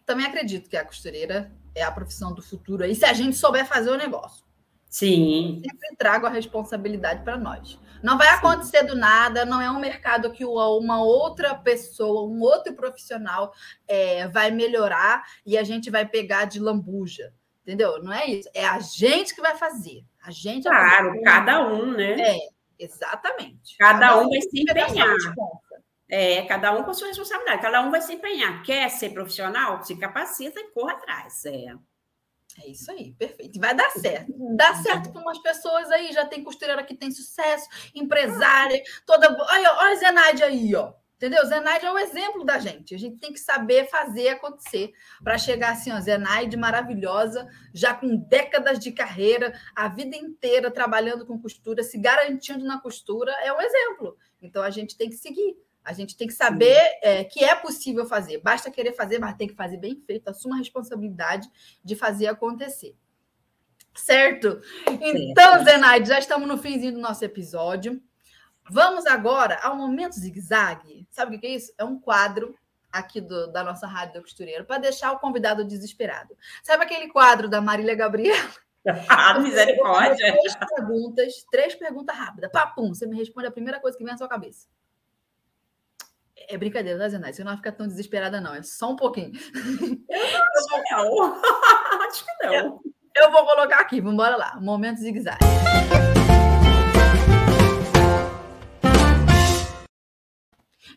[0.06, 3.66] Também acredito que a costureira é a profissão do futuro aí, se a gente souber
[3.66, 4.46] fazer o negócio.
[4.90, 5.62] Sim.
[5.62, 7.78] Sempre trago a responsabilidade para nós.
[8.02, 12.74] Não vai acontecer do nada, não é um mercado que uma outra pessoa, um outro
[12.74, 13.52] profissional
[13.88, 17.34] é, vai melhorar e a gente vai pegar de lambuja.
[17.64, 18.02] Entendeu?
[18.02, 18.48] Não é isso.
[18.54, 20.06] É a gente que vai fazer.
[20.24, 21.22] A gente Claro, fazer.
[21.24, 22.22] cada um, né?
[22.22, 22.38] É,
[22.78, 23.76] exatamente.
[23.80, 25.16] Cada, cada um vai se empenhar.
[26.08, 27.62] É, cada um com sua responsabilidade.
[27.62, 28.64] Cada um vai se empenhar.
[28.64, 29.84] Quer ser profissional?
[29.84, 31.46] Se capacita e corra atrás.
[31.46, 31.74] É.
[32.64, 33.60] É isso aí, perfeito.
[33.60, 34.34] Vai dar certo.
[34.56, 39.28] Dá certo para umas pessoas aí, já tem costureira que tem sucesso, empresária, toda.
[39.30, 40.94] Olha, olha a Zenaide aí, ó.
[41.18, 41.46] Entendeu?
[41.46, 42.94] Zenaide é o exemplo da gente.
[42.94, 44.94] A gente tem que saber fazer acontecer
[45.24, 51.26] para chegar assim, ó, Zenaide maravilhosa, já com décadas de carreira, a vida inteira trabalhando
[51.26, 54.18] com costura, se garantindo na costura, é um exemplo.
[54.42, 55.58] Então a gente tem que seguir.
[55.86, 58.40] A gente tem que saber é, que é possível fazer.
[58.40, 60.28] Basta querer fazer, mas tem que fazer bem feito.
[60.28, 61.48] Assuma a responsabilidade
[61.84, 62.96] de fazer acontecer.
[63.94, 64.60] Certo?
[64.88, 68.02] Então, Zenaide, já estamos no finzinho do nosso episódio.
[68.70, 71.08] Vamos agora ao momento zigue-zague.
[71.12, 71.72] Sabe o que é isso?
[71.78, 72.58] É um quadro
[72.92, 76.36] aqui do, da nossa Rádio da Costureira para deixar o convidado desesperado.
[76.64, 78.50] Sabe aquele quadro da Marília Gabriela?
[79.10, 80.16] Ah, misericórdia!
[80.16, 82.52] Três perguntas, três perguntas rápidas.
[82.52, 84.68] Papum, você me responde a primeira coisa que vem na sua cabeça.
[86.48, 87.36] É brincadeira, tá, Zenaide?
[87.36, 88.54] Você não vai ficar tão desesperada, não.
[88.54, 89.32] É só um pouquinho.
[90.10, 90.20] Eu
[90.92, 91.42] não.
[92.08, 92.54] Acho que não.
[92.54, 92.82] Eu,
[93.16, 94.00] eu vou colocar aqui.
[94.00, 94.60] Vamos embora lá.
[94.62, 95.40] Momento zigue-zague.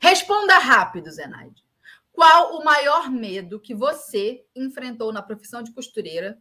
[0.01, 1.65] Responda rápido, Zenaide.
[2.13, 6.39] Qual o maior medo que você enfrentou na profissão de costureira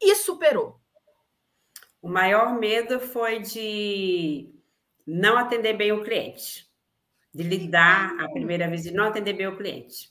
[0.00, 0.80] e superou?
[2.00, 4.54] O maior medo foi de
[5.06, 6.68] não atender bem o cliente,
[7.36, 10.10] de lidar a primeira vez e não atender bem o cliente.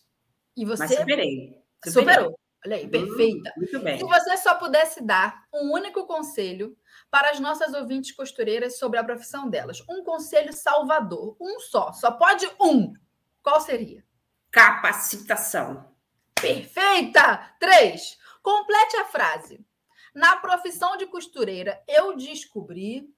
[0.55, 1.59] E você Mas superei.
[1.83, 2.13] superei.
[2.13, 2.39] Superou.
[2.63, 3.49] Olha aí, perfeita.
[3.49, 3.97] Hum, muito bem.
[3.97, 6.77] Se você só pudesse dar um único conselho
[7.09, 12.11] para as nossas ouvintes costureiras sobre a profissão delas, um conselho salvador, um só, só
[12.11, 12.93] pode um.
[13.41, 14.03] Qual seria?
[14.51, 15.91] Capacitação.
[16.39, 17.55] Perfeita!
[17.59, 18.17] Três.
[18.41, 19.65] Complete a frase.
[20.13, 23.09] Na profissão de costureira, eu descobri.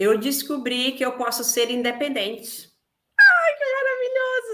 [0.00, 2.70] Eu descobri que eu posso ser independente.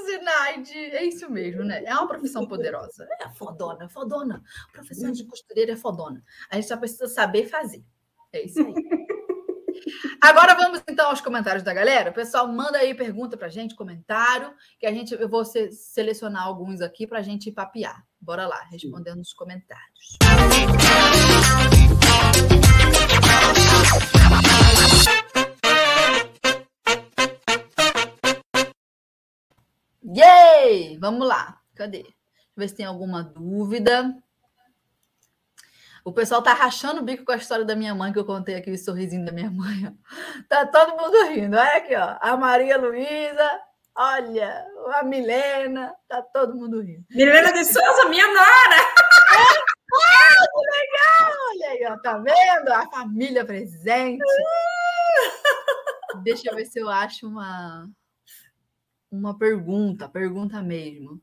[0.06, 0.74] Zinaide.
[0.74, 1.84] É isso mesmo, né?
[1.84, 3.06] É uma profissão poderosa.
[3.20, 4.42] É fodona, fodona.
[4.72, 6.20] Profissão de costureira é fodona.
[6.50, 7.84] A gente só precisa saber fazer.
[8.32, 8.74] É isso aí.
[10.20, 12.10] Agora vamos então aos comentários da galera.
[12.10, 17.06] pessoal, manda aí pergunta pra gente, comentário, que a gente eu vou selecionar alguns aqui
[17.06, 18.02] pra gente papear.
[18.20, 20.18] Bora lá, respondendo nos comentários.
[30.06, 30.98] Yay!
[30.98, 31.60] Vamos lá.
[31.74, 32.02] Cadê?
[32.02, 32.14] Deixa
[32.56, 34.14] eu ver se tem alguma dúvida.
[36.04, 38.54] O pessoal tá rachando o bico com a história da minha mãe, que eu contei
[38.54, 39.92] aqui o sorrisinho da minha mãe.
[40.48, 41.56] Tá todo mundo rindo.
[41.56, 42.16] Olha aqui, ó.
[42.20, 43.60] A Maria Luísa,
[43.96, 47.04] olha, a Milena, tá todo mundo rindo.
[47.10, 48.76] Milena de Souza, minha nora!
[49.32, 51.36] ah, que legal!
[51.50, 52.72] Olha aí, ó, tá vendo?
[52.72, 54.22] A família presente.
[56.22, 57.90] Deixa eu ver se eu acho uma
[59.10, 61.20] uma pergunta, pergunta mesmo.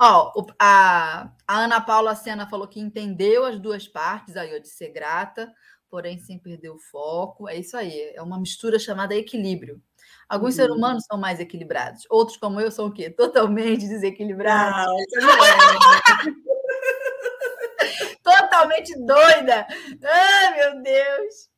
[0.00, 4.68] Ó, a, a Ana Paula Sena falou que entendeu as duas partes aí, ó, de
[4.68, 5.52] ser grata,
[5.88, 7.48] porém sem perder o foco.
[7.48, 9.80] É isso aí, é uma mistura chamada equilíbrio.
[10.28, 10.56] Alguns uhum.
[10.56, 13.08] seres humanos são mais equilibrados, outros, como eu, são o quê?
[13.16, 14.86] Totalmente desequilibrados.
[15.12, 15.56] Não, é.
[18.22, 19.66] Totalmente doida.
[20.04, 21.48] Ai, meu Deus.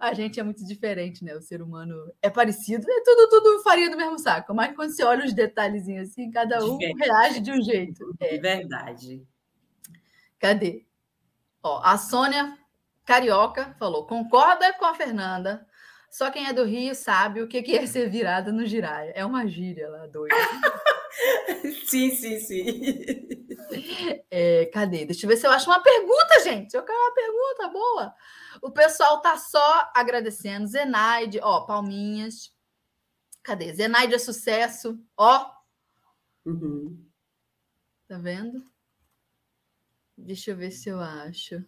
[0.00, 1.34] A gente é muito diferente, né?
[1.34, 4.54] O ser humano é parecido, é tudo, tudo farinha do mesmo saco.
[4.54, 8.14] Mas quando você olha os detalhezinhos assim, cada um reage de um jeito.
[8.18, 9.22] É verdade.
[10.38, 10.84] Cadê?
[11.62, 12.58] Ó, a Sônia
[13.04, 15.66] Carioca falou: concorda com a Fernanda.
[16.10, 19.12] Só quem é do Rio sabe o que é ser virada no giraia.
[19.14, 20.34] É uma gíria lá, doida.
[21.86, 22.82] sim, sim, sim.
[24.30, 25.06] É, cadê?
[25.06, 26.74] Deixa eu ver se eu acho uma pergunta, gente.
[26.74, 28.14] Eu quero uma pergunta boa.
[28.62, 30.68] O pessoal tá só agradecendo.
[30.68, 32.56] Zenaide, ó, palminhas.
[33.42, 33.74] Cadê?
[33.74, 35.52] Zenaide é sucesso, ó.
[36.46, 37.04] Uhum.
[38.06, 38.64] Tá vendo?
[40.16, 41.64] Deixa eu ver se eu acho.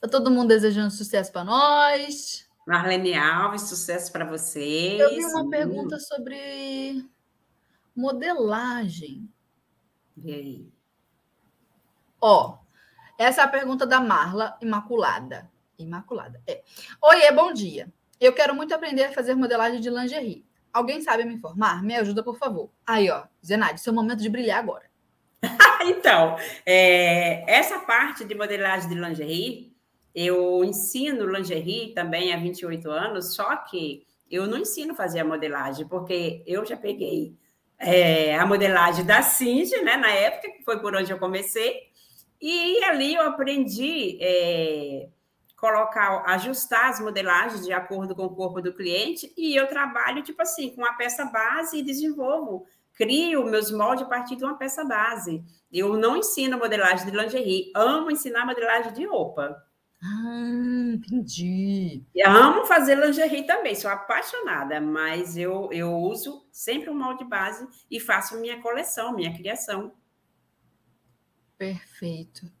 [0.00, 2.48] Tá todo mundo desejando sucesso para nós.
[2.64, 5.00] Marlene Alves, sucesso para vocês.
[5.00, 7.04] Eu vi uma pergunta sobre
[7.96, 9.28] modelagem.
[10.16, 10.72] E aí?
[12.20, 12.61] Ó,
[13.22, 15.50] essa é a pergunta da Marla Imaculada.
[15.78, 16.62] Imaculada, é.
[17.00, 17.92] Oiê, bom dia.
[18.20, 20.44] Eu quero muito aprender a fazer modelagem de lingerie.
[20.72, 21.82] Alguém sabe me informar?
[21.82, 22.70] Me ajuda, por favor.
[22.86, 24.90] Aí, ó, Zenade, seu momento de brilhar agora.
[25.82, 29.72] então, é, essa parte de modelagem de lingerie
[30.14, 35.86] eu ensino lingerie também há 28 anos, só que eu não ensino fazer a modelagem,
[35.86, 37.34] porque eu já peguei
[37.78, 41.90] é, a modelagem da Cindy, né, na época, que foi por onde eu comecei,
[42.42, 45.08] e ali eu aprendi é,
[45.56, 50.42] colocar, ajustar as modelagens de acordo com o corpo do cliente, e eu trabalho, tipo
[50.42, 54.84] assim, com a peça base e desenvolvo, crio meus moldes a partir de uma peça
[54.84, 55.40] base.
[55.72, 59.56] Eu não ensino modelagem de lingerie, amo ensinar modelagem de roupa.
[60.02, 62.02] Ah, entendi.
[62.12, 67.68] E amo fazer lingerie também, sou apaixonada, mas eu, eu uso sempre um molde base
[67.88, 69.92] e faço minha coleção, minha criação.
[71.62, 72.52] Perfeito.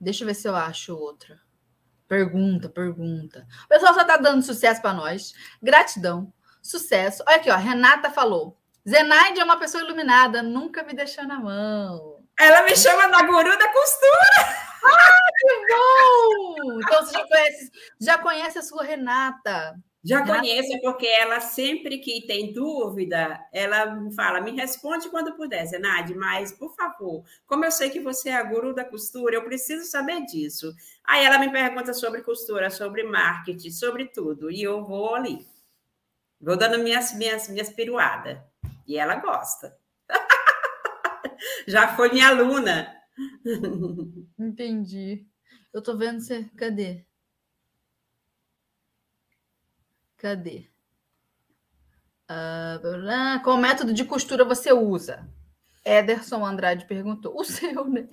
[0.00, 1.38] Deixa eu ver se eu acho outra.
[2.08, 3.46] Pergunta, pergunta.
[3.66, 5.34] O pessoal só está dando sucesso para nós.
[5.62, 6.32] Gratidão.
[6.62, 7.22] Sucesso.
[7.28, 7.56] Olha aqui, ó.
[7.56, 8.58] Renata falou.
[8.88, 12.24] Zenaide é uma pessoa iluminada, nunca me deixou na mão.
[12.40, 14.56] Ela me chama da guru da costura.
[14.82, 16.80] Ah, que bom!
[16.80, 17.70] Então você já conhece,
[18.00, 19.78] já conhece a sua Renata.
[20.04, 25.64] Já conheço, porque ela sempre que tem dúvida, ela me fala, me responde quando puder,
[25.66, 29.44] Zenade, mas, por favor, como eu sei que você é a guru da costura, eu
[29.44, 30.74] preciso saber disso.
[31.02, 35.46] Aí ela me pergunta sobre costura, sobre marketing, sobre tudo, e eu vou ali.
[36.38, 38.38] Vou dando minhas, minhas, minhas piruadas.
[38.86, 39.74] E ela gosta.
[41.66, 42.94] Já foi minha aluna.
[44.38, 45.26] Entendi.
[45.72, 46.44] Eu tô vendo você.
[46.56, 47.06] Cadê?
[50.16, 50.66] Cadê?
[52.30, 55.28] Uh, qual método de costura você usa?
[55.84, 57.38] Ederson Andrade perguntou.
[57.38, 58.08] O seu, né?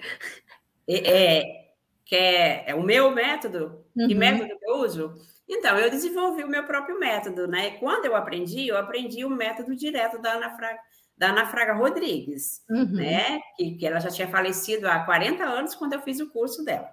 [0.87, 1.73] É, é,
[2.05, 3.85] que é, o meu método?
[3.95, 4.07] Uhum.
[4.07, 5.13] Que método que eu uso?
[5.47, 7.71] Então, eu desenvolvi o meu próprio método, né?
[7.71, 10.79] Quando eu aprendi, eu aprendi o método direto da Ana Fraga,
[11.17, 12.91] da Ana Fraga Rodrigues, uhum.
[12.91, 13.39] né?
[13.55, 16.89] Que, que ela já tinha falecido há 40 anos quando eu fiz o curso dela.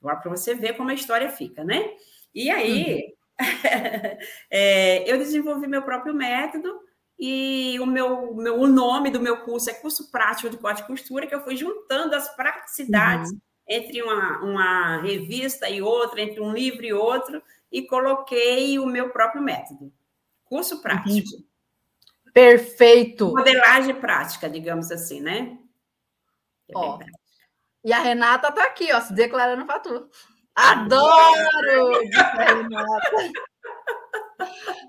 [0.00, 1.90] Para você ver como a história fica, né?
[2.34, 3.12] E aí, uhum.
[4.50, 6.80] é, eu desenvolvi meu próprio método
[7.18, 10.86] e o meu, meu o nome do meu curso é curso prático de corte e
[10.86, 13.40] costura, que eu fui juntando as praticidades uhum.
[13.68, 19.10] entre uma, uma revista e outra, entre um livro e outro, e coloquei o meu
[19.10, 19.92] próprio método.
[20.44, 21.28] Curso prático.
[22.32, 23.28] Perfeito.
[23.28, 25.58] Modelagem prática, digamos assim, né?
[26.68, 26.98] É ó,
[27.84, 30.10] e a Renata tá aqui, ó, se declarando tu.
[30.58, 32.00] Adoro!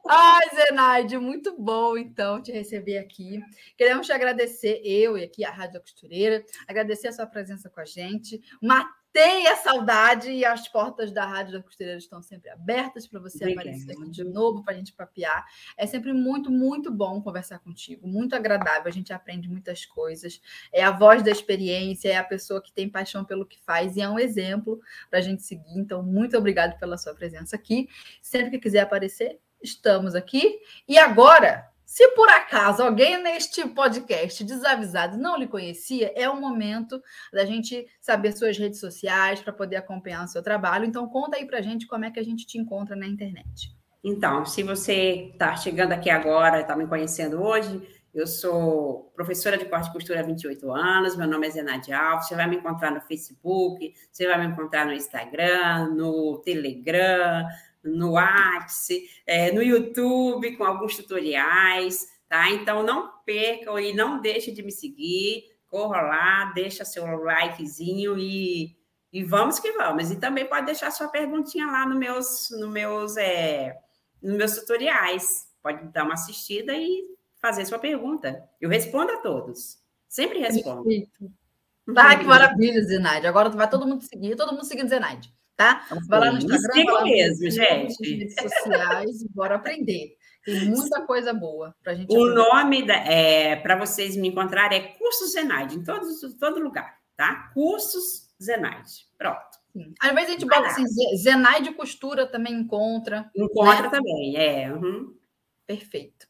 [0.09, 3.39] Ai, Zenaide, muito bom, então, te receber aqui.
[3.77, 7.85] Queremos te agradecer, eu e aqui a Rádio Costureira, agradecer a sua presença com a
[7.85, 8.41] gente.
[8.59, 13.43] Uma tenha saudade e as portas da Rádio da Costureira estão sempre abertas para você
[13.43, 13.69] Obrigada.
[13.69, 15.45] aparecer aqui de novo para a gente papear.
[15.77, 18.87] É sempre muito, muito bom conversar contigo, muito agradável.
[18.87, 20.41] A gente aprende muitas coisas.
[20.71, 24.01] É a voz da experiência, é a pessoa que tem paixão pelo que faz e
[24.01, 24.79] é um exemplo
[25.09, 25.77] para a gente seguir.
[25.77, 27.89] Então, muito obrigado pela sua presença aqui.
[28.21, 30.59] Sempre que quiser aparecer, estamos aqui.
[30.87, 37.01] E agora, se por acaso alguém neste podcast desavisado não lhe conhecia, é o momento
[37.33, 40.85] da gente saber suas redes sociais para poder acompanhar o seu trabalho.
[40.85, 43.75] Então, conta aí para gente como é que a gente te encontra na internet.
[44.03, 47.81] Então, se você está chegando aqui agora, está me conhecendo hoje,
[48.13, 52.27] eu sou professora de corte e costura há 28 anos, meu nome é Zenade Alves,
[52.27, 57.47] você vai me encontrar no Facebook, você vai me encontrar no Instagram, no Telegram,
[57.83, 62.49] no WhatsApp, é, no YouTube, com alguns tutoriais, tá?
[62.49, 65.43] Então, não percam e não deixe de me seguir.
[65.67, 68.75] Corra lá, deixa seu likezinho e,
[69.13, 70.11] e vamos que vamos.
[70.11, 73.77] E também pode deixar sua perguntinha lá nos meus, no meus, é,
[74.21, 75.47] nos meus tutoriais.
[75.61, 77.03] Pode dar uma assistida e
[77.41, 78.43] fazer sua pergunta.
[78.59, 79.77] Eu respondo a todos.
[80.07, 80.83] Sempre respondo.
[80.83, 81.31] Perfeito.
[81.95, 83.27] Ai, que maravilha, Zenaide.
[83.27, 85.85] Agora vai todo mundo seguir, todo mundo seguindo Zenaide tá?
[86.07, 87.83] Vai lá no Instagram, vai lá mesmo, gente.
[87.83, 90.15] Nas redes sociais e bora aprender.
[90.45, 92.09] Tem muita coisa boa para gente.
[92.09, 92.33] O aprender.
[92.33, 96.07] nome da, é, para vocês me encontrarem é Cursos Zenaide, em todo,
[96.39, 97.51] todo lugar, tá?
[97.53, 99.05] Cursos Zenaide.
[99.17, 99.59] Pronto.
[99.73, 99.93] Sim.
[99.99, 100.85] Às vezes a gente bota assim,
[101.17, 103.29] Zenaide Costura também encontra.
[103.35, 103.89] Encontra né?
[103.89, 104.71] também, é.
[104.71, 105.13] Uhum.
[105.69, 106.25] Perfeito.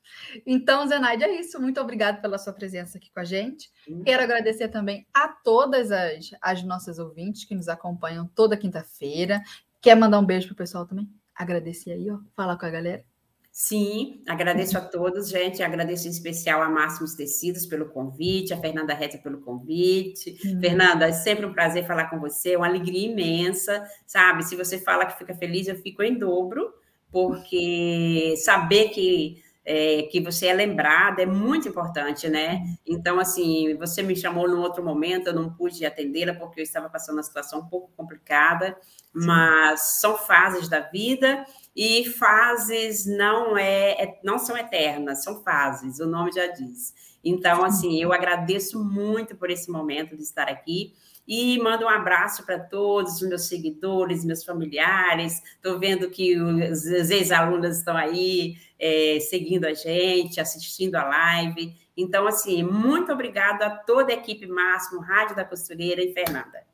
[0.46, 1.62] Então, Zenaide, é isso.
[1.62, 3.72] Muito obrigada pela sua presença aqui com a gente.
[3.88, 4.04] Uhum.
[4.04, 9.42] Quero agradecer também a todas as, as nossas ouvintes que nos acompanham toda quinta-feira.
[9.80, 11.10] Quer mandar um beijo para o pessoal também?
[11.34, 12.20] Agradecer aí, ó.
[12.36, 13.02] Falar com a galera.
[13.50, 15.64] Sim, agradeço a todos, gente.
[15.64, 20.38] Agradeço em especial a Máximos Tecidos pelo convite, a Fernanda Reta pelo convite.
[20.44, 20.60] Uhum.
[20.60, 24.44] Fernanda, é sempre um prazer falar com você, é uma alegria imensa, sabe?
[24.44, 26.74] Se você fala que fica feliz, eu fico em dobro
[27.12, 32.60] porque saber que é, que você é lembrada, é muito importante, né?
[32.88, 36.90] Então, assim, você me chamou num outro momento, eu não pude atendê-la porque eu estava
[36.90, 38.76] passando uma situação um pouco complicada,
[39.14, 41.46] mas são fases da vida
[41.76, 46.96] e fases não é, é, não são eternas, são fases, o nome já diz.
[47.24, 50.96] Então, assim, eu agradeço muito por esse momento de estar aqui
[51.30, 55.44] e mando um abraço para todos os meus seguidores, meus familiares.
[55.44, 61.76] Estou vendo que os ex-alunos estão aí é, seguindo a gente, assistindo a live.
[61.96, 66.69] Então, assim, muito obrigada a toda a equipe Máximo, Rádio da Costureira e Fernanda.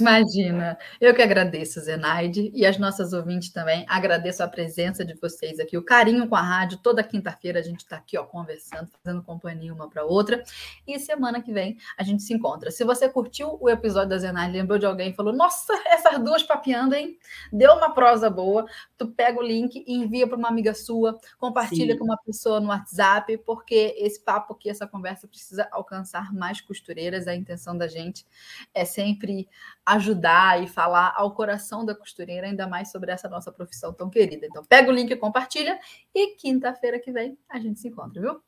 [0.00, 3.84] Imagina, eu que agradeço, Zenaide, e as nossas ouvintes também.
[3.88, 6.78] Agradeço a presença de vocês aqui, o carinho com a rádio.
[6.78, 10.42] Toda quinta-feira a gente está aqui, ó, conversando, fazendo companhia uma para outra.
[10.86, 12.70] E semana que vem a gente se encontra.
[12.70, 16.42] Se você curtiu o episódio da Zenaide, lembrou de alguém e falou: Nossa, essas duas
[16.42, 17.18] papiando, hein?
[17.52, 18.66] Deu uma prosa boa.
[18.96, 21.98] Tu pega o link e envia para uma amiga sua, compartilha Sim.
[21.98, 27.28] com uma pessoa no WhatsApp, porque esse papo aqui, essa conversa precisa alcançar mais costureiras.
[27.28, 28.26] A intenção da gente
[28.74, 29.48] é sempre
[29.84, 34.46] ajudar e falar ao coração da costureira, ainda mais sobre essa nossa profissão tão querida.
[34.46, 35.78] Então, pega o link e compartilha.
[36.14, 38.40] E quinta-feira que vem a gente se encontra, viu?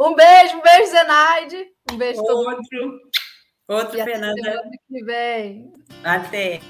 [0.00, 1.72] Um beijo, um beijo, Zenaide.
[1.92, 3.00] Um beijo Outro.
[3.68, 4.40] Outro, e Fernanda.
[4.40, 5.72] Até semana que vem.
[6.02, 6.60] Até.